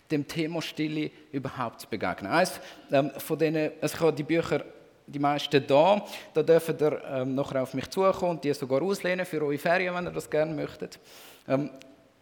dem 0.09 0.27
Thema 0.27 0.61
Stille 0.61 1.11
überhaupt 1.31 1.81
zu 1.81 1.87
begegnen. 1.87 2.31
Eins 2.31 2.59
ähm, 2.91 3.11
von 3.17 3.37
denen, 3.37 3.71
also 3.81 3.95
ich 3.95 4.01
habe 4.01 4.13
die 4.13 4.23
Bücher 4.23 4.63
die 5.07 5.19
meisten 5.19 5.65
da. 5.67 6.05
Da 6.33 6.43
dürft 6.43 6.81
ihr 6.81 7.01
ähm, 7.05 7.35
nachher 7.35 7.63
auf 7.63 7.73
mich 7.73 7.89
zukommen 7.89 8.31
und 8.31 8.43
die 8.43 8.53
sogar 8.53 8.81
auslehnen 8.81 9.25
für 9.25 9.41
eure 9.41 9.57
Ferien, 9.57 9.93
wenn 9.93 10.05
ihr 10.05 10.11
das 10.11 10.29
gerne 10.29 10.53
möchtet. 10.53 10.99
Ähm, 11.47 11.69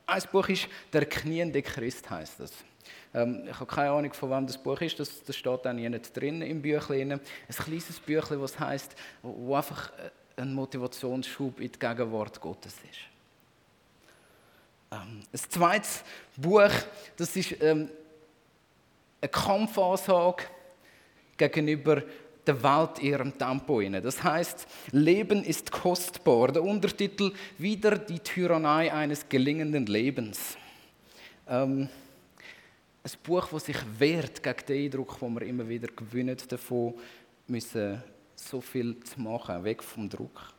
ein 0.10 0.24
Buch 0.32 0.48
ist 0.50 0.68
«Der 0.92 1.06
kniende 1.06 1.62
Christ» 1.62 2.10
heißt 2.10 2.40
das. 2.40 2.52
Ähm, 3.14 3.44
ich 3.50 3.60
habe 3.60 3.66
keine 3.66 3.92
Ahnung, 3.92 4.14
von 4.14 4.30
wem 4.30 4.48
das 4.48 4.58
Buch 4.58 4.80
ist, 4.82 5.00
das, 5.00 5.24
das 5.24 5.36
steht 5.36 5.66
auch 5.66 5.74
nicht 5.74 6.18
drin 6.18 6.42
im 6.42 6.62
Büchlein. 6.62 7.14
Ein 7.14 7.22
kleines 7.50 8.00
Büchlein, 8.00 8.42
das 8.42 8.60
heißt, 8.60 8.96
wo 9.22 9.56
einfach 9.56 9.92
ein 10.36 10.54
Motivationsschub 10.54 11.60
in 11.60 11.72
die 11.72 11.80
Gegenwart 11.80 12.40
Gottes 12.40 12.76
ist. 12.76 13.00
Ähm, 14.92 15.22
ein 15.32 15.40
zweites 15.50 16.04
Buch, 16.36 16.72
das 17.18 17.36
ist 17.36 17.62
ähm, 17.62 17.90
eine 19.22 19.30
Kampfansage 19.30 20.44
gegenüber 21.38 22.02
der 22.50 22.64
Welt 22.64 23.00
ihrem 23.00 23.38
Tempo 23.38 23.80
inne. 23.80 24.02
Das 24.02 24.24
heißt, 24.24 24.68
Leben 24.92 25.44
ist 25.44 25.72
kostbar. 25.72 26.52
Der 26.52 26.64
Untertitel 26.64 27.32
wieder 27.58 27.98
die 27.98 28.20
Tyrannei 28.20 28.92
eines 28.92 29.30
gelingenden 29.30 29.86
Lebens. 29.86 30.58
Ähm, 31.48 31.88
ein 33.04 33.12
Buch, 33.24 33.48
das 33.52 33.66
sich 33.66 33.78
wehrt 33.98 34.42
gegen 34.42 34.66
den 34.68 34.86
Eindruck, 34.86 35.20
den 35.20 35.34
wir 35.36 35.42
immer 35.44 35.70
wieder 35.70 35.88
gewinnen 35.88 36.38
davon, 36.48 36.96
müssen 37.48 38.04
so 38.36 38.60
viel 38.62 39.00
zu 39.04 39.22
machen, 39.22 39.64
weg 39.64 39.84
vom 39.84 40.10
Druck. 40.10 40.54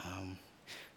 Ähm, 0.00 0.36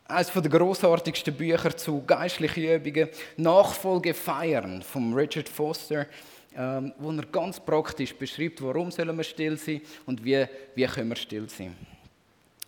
eines 0.05 0.31
der 0.31 0.41
großartigsten 0.41 1.35
Bücher 1.35 1.75
zu 1.75 2.03
geistlichen 2.05 2.63
Übungen, 2.63 3.09
Nachfolge 3.37 4.13
feiern, 4.13 4.81
von 4.81 5.13
Richard 5.13 5.49
Foster 5.49 6.07
ähm, 6.55 6.93
wo 6.97 7.11
er 7.11 7.25
ganz 7.25 7.59
praktisch 7.59 8.15
beschreibt, 8.15 8.61
warum 8.61 8.91
sollen 8.91 9.15
wir 9.15 9.23
still 9.23 9.57
sein 9.57 9.81
und 10.05 10.23
wie, 10.23 10.45
wie 10.75 10.85
können 10.85 11.09
wir 11.09 11.15
still 11.15 11.49
sein. 11.49 11.75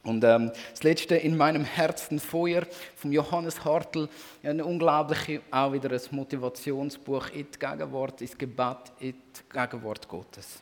Und 0.04 0.24
ähm, 0.26 0.52
das 0.72 0.84
letzte 0.84 1.16
in 1.16 1.38
meinem 1.38 1.64
Herzen 1.64 2.20
Feuer 2.20 2.64
von 2.96 3.14
Johannes 3.14 3.64
Hartl, 3.64 4.10
ein 4.44 4.62
unglaublich 4.62 5.40
auch 5.50 5.72
wieder 5.72 5.92
ein 5.92 6.02
Motivationsbuch 6.12 7.30
in 7.30 7.48
die 7.50 7.60
Gegenwart, 7.60 8.22
ins 8.22 8.38
Gebet, 8.38 8.92
in 9.00 9.14
die 9.14 9.54
Gegenwart 9.54 10.08
Gottes. 10.10 10.62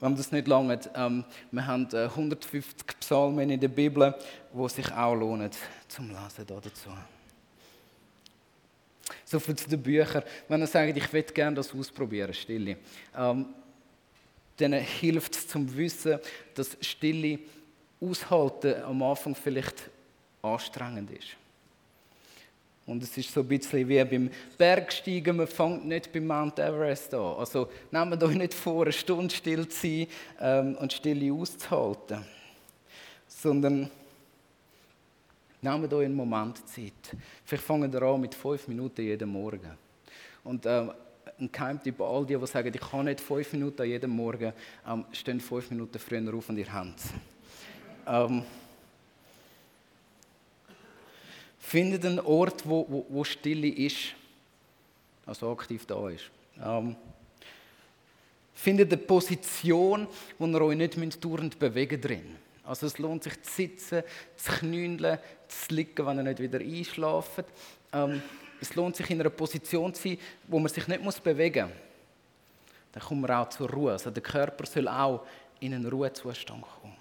Wenn 0.00 0.16
das 0.16 0.32
nicht 0.32 0.48
lange, 0.48 0.80
ähm, 0.94 1.24
wir 1.52 1.66
haben 1.66 1.86
äh, 1.92 2.06
150 2.06 2.98
Psalmen 3.00 3.48
in 3.48 3.60
der 3.60 3.68
Bibel, 3.68 4.14
wo 4.52 4.66
sich 4.66 4.90
auch 4.92 5.14
lohnen 5.14 5.50
zum 5.86 6.08
Lesen 6.08 6.46
dazu. 6.46 6.90
So 9.30 9.38
viel 9.38 9.54
zu 9.54 9.68
den 9.68 9.80
Büchern. 9.80 10.24
Wenn 10.48 10.60
ihr 10.60 10.66
sagt, 10.66 10.96
ich 10.96 11.12
würde 11.12 11.32
gerne 11.32 11.54
das 11.54 11.72
ausprobieren, 11.72 12.34
Stille, 12.34 12.78
ähm, 13.16 13.46
dann 14.56 14.72
hilft 14.72 15.36
es 15.36 15.46
zum 15.46 15.76
Wissen, 15.76 16.18
dass 16.52 16.76
Stille 16.80 17.38
aushalten 18.00 18.82
am 18.82 19.00
Anfang 19.04 19.36
vielleicht 19.36 19.88
anstrengend 20.42 21.12
ist. 21.12 21.36
Und 22.86 23.04
es 23.04 23.16
ist 23.18 23.32
so 23.32 23.42
ein 23.42 23.46
bisschen 23.46 23.88
wie 23.88 24.02
beim 24.02 24.30
Bergsteigen, 24.58 25.36
man 25.36 25.46
fängt 25.46 25.86
nicht 25.86 26.12
beim 26.12 26.26
Mount 26.26 26.58
Everest 26.58 27.14
an. 27.14 27.36
Also 27.36 27.68
nehmt 27.92 28.20
euch 28.24 28.34
nicht 28.34 28.52
vor, 28.52 28.82
eine 28.82 28.92
Stunde 28.92 29.32
still 29.32 29.68
zu 29.68 29.80
sein 29.80 30.06
ähm, 30.40 30.74
und 30.74 30.92
Stille 30.92 31.32
auszuhalten, 31.32 32.24
sondern 33.28 33.92
Nehmt 35.62 35.92
euch 35.92 36.06
einen 36.06 36.14
Moment 36.14 36.66
Zeit. 36.68 37.16
Vielleicht 37.44 37.64
fangen 37.64 37.92
wir 37.92 38.02
an 38.02 38.20
mit 38.20 38.34
fünf 38.34 38.66
Minuten 38.68 39.02
jeden 39.02 39.28
Morgen. 39.28 39.76
Und 40.42 40.64
äh, 40.64 40.86
ein 41.38 41.52
Geheimtipp 41.52 42.00
an 42.00 42.06
all 42.06 42.26
die, 42.26 42.36
die 42.36 42.46
sagen, 42.46 42.72
ich 42.74 42.80
kann 42.80 43.04
nicht 43.04 43.20
fünf 43.20 43.52
Minuten 43.52 43.84
jeden 43.84 44.10
Morgen, 44.10 44.52
ähm, 44.86 45.04
stehen 45.12 45.40
fünf 45.40 45.70
Minuten 45.70 45.98
früher 45.98 46.34
auf 46.34 46.48
und 46.48 46.56
ihr 46.56 46.72
habt 46.72 47.00
ähm, 48.06 48.42
Findet 51.70 52.04
einen 52.04 52.18
Ort, 52.18 52.68
wo, 52.68 52.84
wo, 52.88 53.06
wo 53.08 53.22
Stille 53.22 53.68
ist, 53.68 54.14
also 55.24 55.52
aktiv 55.52 55.86
da 55.86 56.08
ist. 56.08 56.28
Ähm, 56.60 56.96
findet 58.54 58.92
eine 58.92 59.00
Position, 59.00 60.08
wo 60.36 60.46
ihr 60.48 60.60
euch 60.62 60.76
nicht 60.76 61.24
dauernd 61.24 61.56
bewegen 61.60 62.00
drin. 62.00 62.36
Also 62.70 62.86
es 62.86 62.98
lohnt 62.98 63.24
sich 63.24 63.42
zu 63.42 63.52
sitzen, 63.52 64.04
zu 64.36 64.52
knündeln, 64.52 65.18
zu 65.48 65.74
liegen, 65.74 66.06
wenn 66.06 66.18
ihr 66.18 66.22
nicht 66.22 66.38
wieder 66.38 66.60
einschlaft. 66.60 67.44
Ähm, 67.92 68.22
es 68.60 68.76
lohnt 68.76 68.94
sich 68.94 69.10
in 69.10 69.20
einer 69.20 69.30
Position 69.30 69.92
zu 69.92 70.02
sein, 70.02 70.18
wo 70.46 70.60
man 70.60 70.72
sich 70.72 70.86
nicht 70.86 71.24
bewegen 71.24 71.66
muss. 71.66 71.74
Dann 72.92 73.02
kommt 73.02 73.22
man 73.22 73.30
auch 73.32 73.48
zur 73.48 73.68
Ruhe. 73.68 73.90
Also 73.90 74.12
der 74.12 74.22
Körper 74.22 74.66
soll 74.66 74.86
auch 74.86 75.26
in 75.58 75.74
einen 75.74 75.84
Ruhezustand 75.84 76.62
kommen. 76.62 76.99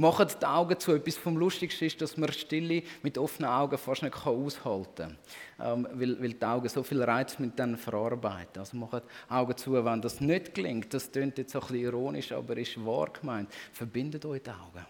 Macht 0.00 0.40
die 0.40 0.46
Augen 0.46 0.80
zu. 0.80 0.94
Etwas 0.94 1.18
vom 1.18 1.36
Lustigsten 1.36 1.86
ist, 1.86 2.00
dass 2.00 2.16
man 2.16 2.32
Stille 2.32 2.82
mit 3.02 3.18
offenen 3.18 3.50
Augen 3.50 3.76
fast 3.76 4.02
nicht 4.02 4.16
aushalten 4.26 5.18
kann, 5.58 5.84
ähm, 5.84 5.88
weil, 5.92 6.18
weil 6.22 6.32
die 6.32 6.42
Augen 6.42 6.70
so 6.70 6.82
viel 6.82 7.02
Reiz 7.02 7.38
mit 7.38 7.58
dann 7.58 7.76
verarbeiten. 7.76 8.60
Also 8.60 8.78
macht 8.78 9.02
die 9.04 9.30
Augen 9.30 9.54
zu, 9.58 9.84
wenn 9.84 10.00
das 10.00 10.22
nicht 10.22 10.54
gelingt. 10.54 10.94
Das 10.94 11.12
klingt 11.12 11.36
jetzt 11.36 11.54
ein 11.54 11.60
bisschen 11.60 11.76
ironisch, 11.76 12.32
aber 12.32 12.56
ist 12.56 12.82
wahr 12.82 13.10
gemeint. 13.10 13.52
Verbindet 13.74 14.24
euch 14.24 14.42
die 14.42 14.48
Augen. 14.48 14.86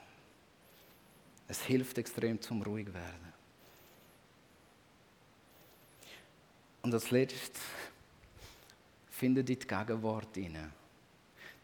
Es 1.49 1.61
hilft 1.63 1.99
extrem 1.99 2.41
zum 2.41 2.63
ruhig 2.63 2.87
werden. 2.87 3.33
Und 6.83 6.95
als 6.95 7.11
letztes 7.11 7.51
findet 9.11 9.51
in 9.51 9.59
die 9.59 9.67
Gegenwart 9.67 10.37
hinein. 10.37 10.71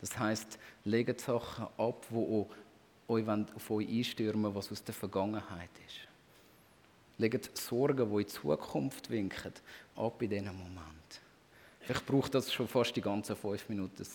Das 0.00 0.18
heißt, 0.18 0.58
legt 0.82 1.20
Sachen 1.20 1.68
ab, 1.78 2.04
wo 2.10 2.48
euch 3.08 3.28
auf 3.28 3.70
euch 3.70 3.88
einstürmen 3.88 4.54
was 4.54 4.70
aus 4.70 4.82
der 4.82 4.94
Vergangenheit 4.94 5.70
ist. 5.86 6.08
Legt 7.18 7.56
Sorgen, 7.56 8.08
die 8.10 8.14
in 8.14 8.18
die 8.18 8.26
Zukunft 8.26 9.10
winken, 9.10 9.52
ab 9.96 10.20
in 10.20 10.30
diesem 10.30 10.56
Moment. 10.56 11.20
Vielleicht 11.80 12.04
braucht 12.04 12.34
das 12.34 12.52
schon 12.52 12.68
fast 12.68 12.94
die 12.96 13.00
ganzen 13.00 13.36
fünf 13.36 13.68
Minuten, 13.68 13.94
das, 13.96 14.10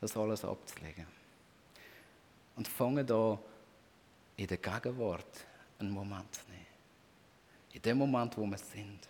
das 0.00 0.16
alles 0.16 0.44
abzulegen. 0.44 1.06
Und 2.56 2.68
fange 2.68 3.04
da 3.04 3.38
in 4.36 4.46
der 4.46 4.56
Gegenwart 4.58 5.46
einen 5.78 5.90
Moment 5.90 6.34
zu 6.34 6.42
nehmen. 6.48 6.66
In 7.72 7.80
dem 7.80 7.98
Moment, 7.98 8.36
wo 8.36 8.44
wir 8.44 8.58
sind. 8.58 9.08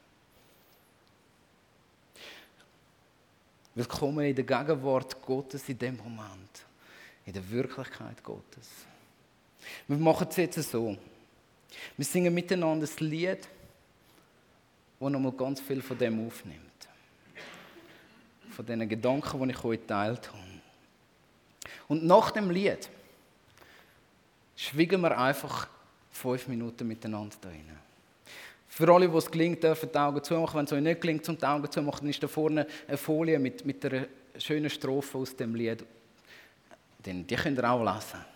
Willkommen 3.74 4.26
in 4.26 4.36
der 4.36 4.44
Gegenwart 4.44 5.20
Gottes, 5.22 5.68
in 5.68 5.78
dem 5.78 5.96
Moment. 5.96 6.66
In 7.24 7.32
der 7.32 7.50
Wirklichkeit 7.50 8.22
Gottes. 8.22 8.86
Wir 9.88 9.96
machen 9.96 10.26
es 10.30 10.36
jetzt 10.36 10.70
so. 10.70 10.96
Wir 11.96 12.04
singen 12.04 12.32
miteinander 12.32 12.86
ein 12.86 13.06
Lied, 13.06 13.48
das 15.00 15.10
nochmal 15.10 15.32
ganz 15.32 15.60
viel 15.60 15.82
von 15.82 15.98
dem 15.98 16.26
aufnimmt. 16.26 16.60
Von 18.50 18.66
diesen 18.66 18.88
Gedanken, 18.88 19.42
die 19.42 19.50
ich 19.50 19.64
euch 19.64 19.80
geteilt 19.80 20.28
habe. 20.28 20.42
Und 21.88 22.04
nach 22.04 22.30
dem 22.30 22.50
Lied 22.50 22.88
schwiegen 24.56 25.00
wir 25.00 25.18
einfach 25.18 25.68
fünf 26.10 26.48
Minuten 26.48 26.86
miteinander 26.86 27.34
da 27.40 27.48
rein. 27.48 27.78
Für 28.68 28.88
alle, 28.90 29.08
die 29.08 29.16
es 29.16 29.30
gelingt, 29.30 29.62
dürfen 29.62 29.90
die 29.92 29.98
Augen 29.98 30.24
zumachen. 30.24 30.56
Wenn 30.56 30.64
es 30.64 30.72
euch 30.72 30.80
nicht 30.80 31.00
gelingt, 31.00 31.24
zum 31.24 31.36
die 31.36 31.44
Augen 31.44 31.70
zumachen, 31.70 32.00
dann 32.00 32.10
ist 32.10 32.22
da 32.22 32.28
vorne 32.28 32.66
eine 32.88 32.96
Folie 32.96 33.38
mit, 33.38 33.66
mit 33.66 33.84
einer 33.84 34.06
schönen 34.38 34.70
Strophe 34.70 35.18
aus 35.18 35.36
dem 35.36 35.54
Lied. 35.54 35.84
Die 37.04 37.36
könnt 37.36 37.58
ihr 37.58 37.70
auch 37.70 37.84
lesen. 37.84 38.31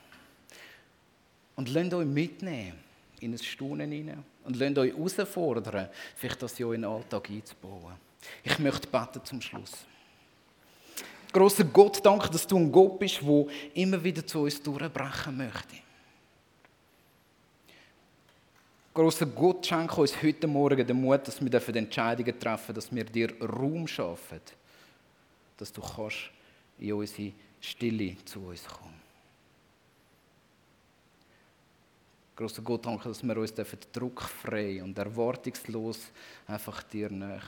Und 1.57 1.71
lasst 1.71 1.95
euch 1.95 2.07
mitnehmen 2.07 2.79
in 3.21 3.33
ein 3.33 3.39
Staunen 3.39 3.91
hinein. 3.91 4.25
Und 4.45 4.57
lasst 4.57 4.79
euch 4.79 4.93
herausfordern, 4.93 5.89
vielleicht 6.15 6.43
das 6.43 6.61
in 6.61 6.71
den 6.71 6.85
Alltag 6.85 7.29
einzubauen. 7.31 7.95
Ich 8.45 8.59
möchte 8.59 8.87
beten 8.89 9.25
zum 9.25 9.41
Schluss. 9.41 9.73
Großer 11.33 11.65
Gott, 11.65 12.05
danke, 12.05 12.31
dass 12.31 12.47
du 12.47 12.57
ein 12.57 12.71
Gott 12.71 12.99
bist, 12.99 13.21
der 13.21 13.47
immer 13.75 14.03
wieder 14.03 14.27
zu 14.27 14.41
uns 14.41 14.63
durchbrechen 14.63 15.37
möchte. 15.37 15.77
Großer 18.95 19.27
Gott, 19.27 19.67
schenke 19.67 20.01
uns 20.01 20.23
heute 20.23 20.47
Morgen 20.47 20.87
den 20.87 20.99
Mut, 20.99 21.29
dass 21.29 21.39
wir 21.45 21.77
Entscheidungen 21.77 22.41
treffen 22.41 22.75
dass 22.75 22.95
wir 22.95 23.05
dir 23.05 23.31
Raum 23.43 23.87
schaffen, 23.87 24.41
dass 25.59 25.71
du 25.71 25.83
kannst 25.83 26.31
in 26.79 26.95
unsere 26.95 27.33
Stille 27.61 28.17
zu 28.25 28.41
uns 28.41 28.65
kommen. 28.65 28.96
Großer 32.37 32.61
Gott, 32.61 32.85
danke, 32.85 33.09
dass 33.09 33.23
wir 33.23 33.37
uns 33.37 33.55
druckfrei 33.93 34.83
und 34.83 34.99
erwartungslos 34.99 36.01
einfach 36.47 36.83
dir 36.83 37.11
näher. 37.11 37.41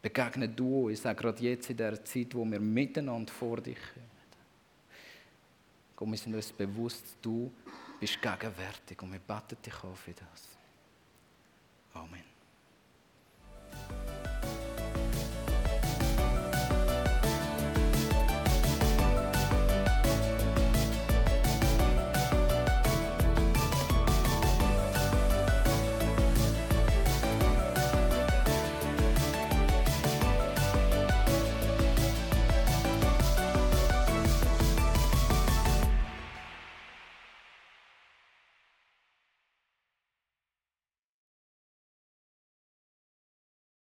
Begegne 0.00 0.48
du 0.48 0.86
uns 0.86 1.04
auch 1.04 1.14
gerade 1.14 1.42
jetzt 1.42 1.68
in 1.68 1.76
der 1.76 2.02
Zeit, 2.04 2.34
wo 2.34 2.44
wir 2.46 2.60
miteinander 2.60 3.30
vor 3.30 3.60
dich 3.60 3.76
kommen. 3.76 4.08
Gott, 5.96 6.08
wir 6.10 6.16
sind 6.16 6.34
uns 6.34 6.52
bewusst, 6.52 7.04
du 7.20 7.52
bist 8.00 8.22
gegenwärtig 8.22 9.02
und 9.02 9.12
wir 9.12 9.18
beten 9.18 9.60
dich 9.62 9.84
auf 9.84 9.98
für 9.98 10.12
das. 10.12 10.48
Amen. 11.92 12.24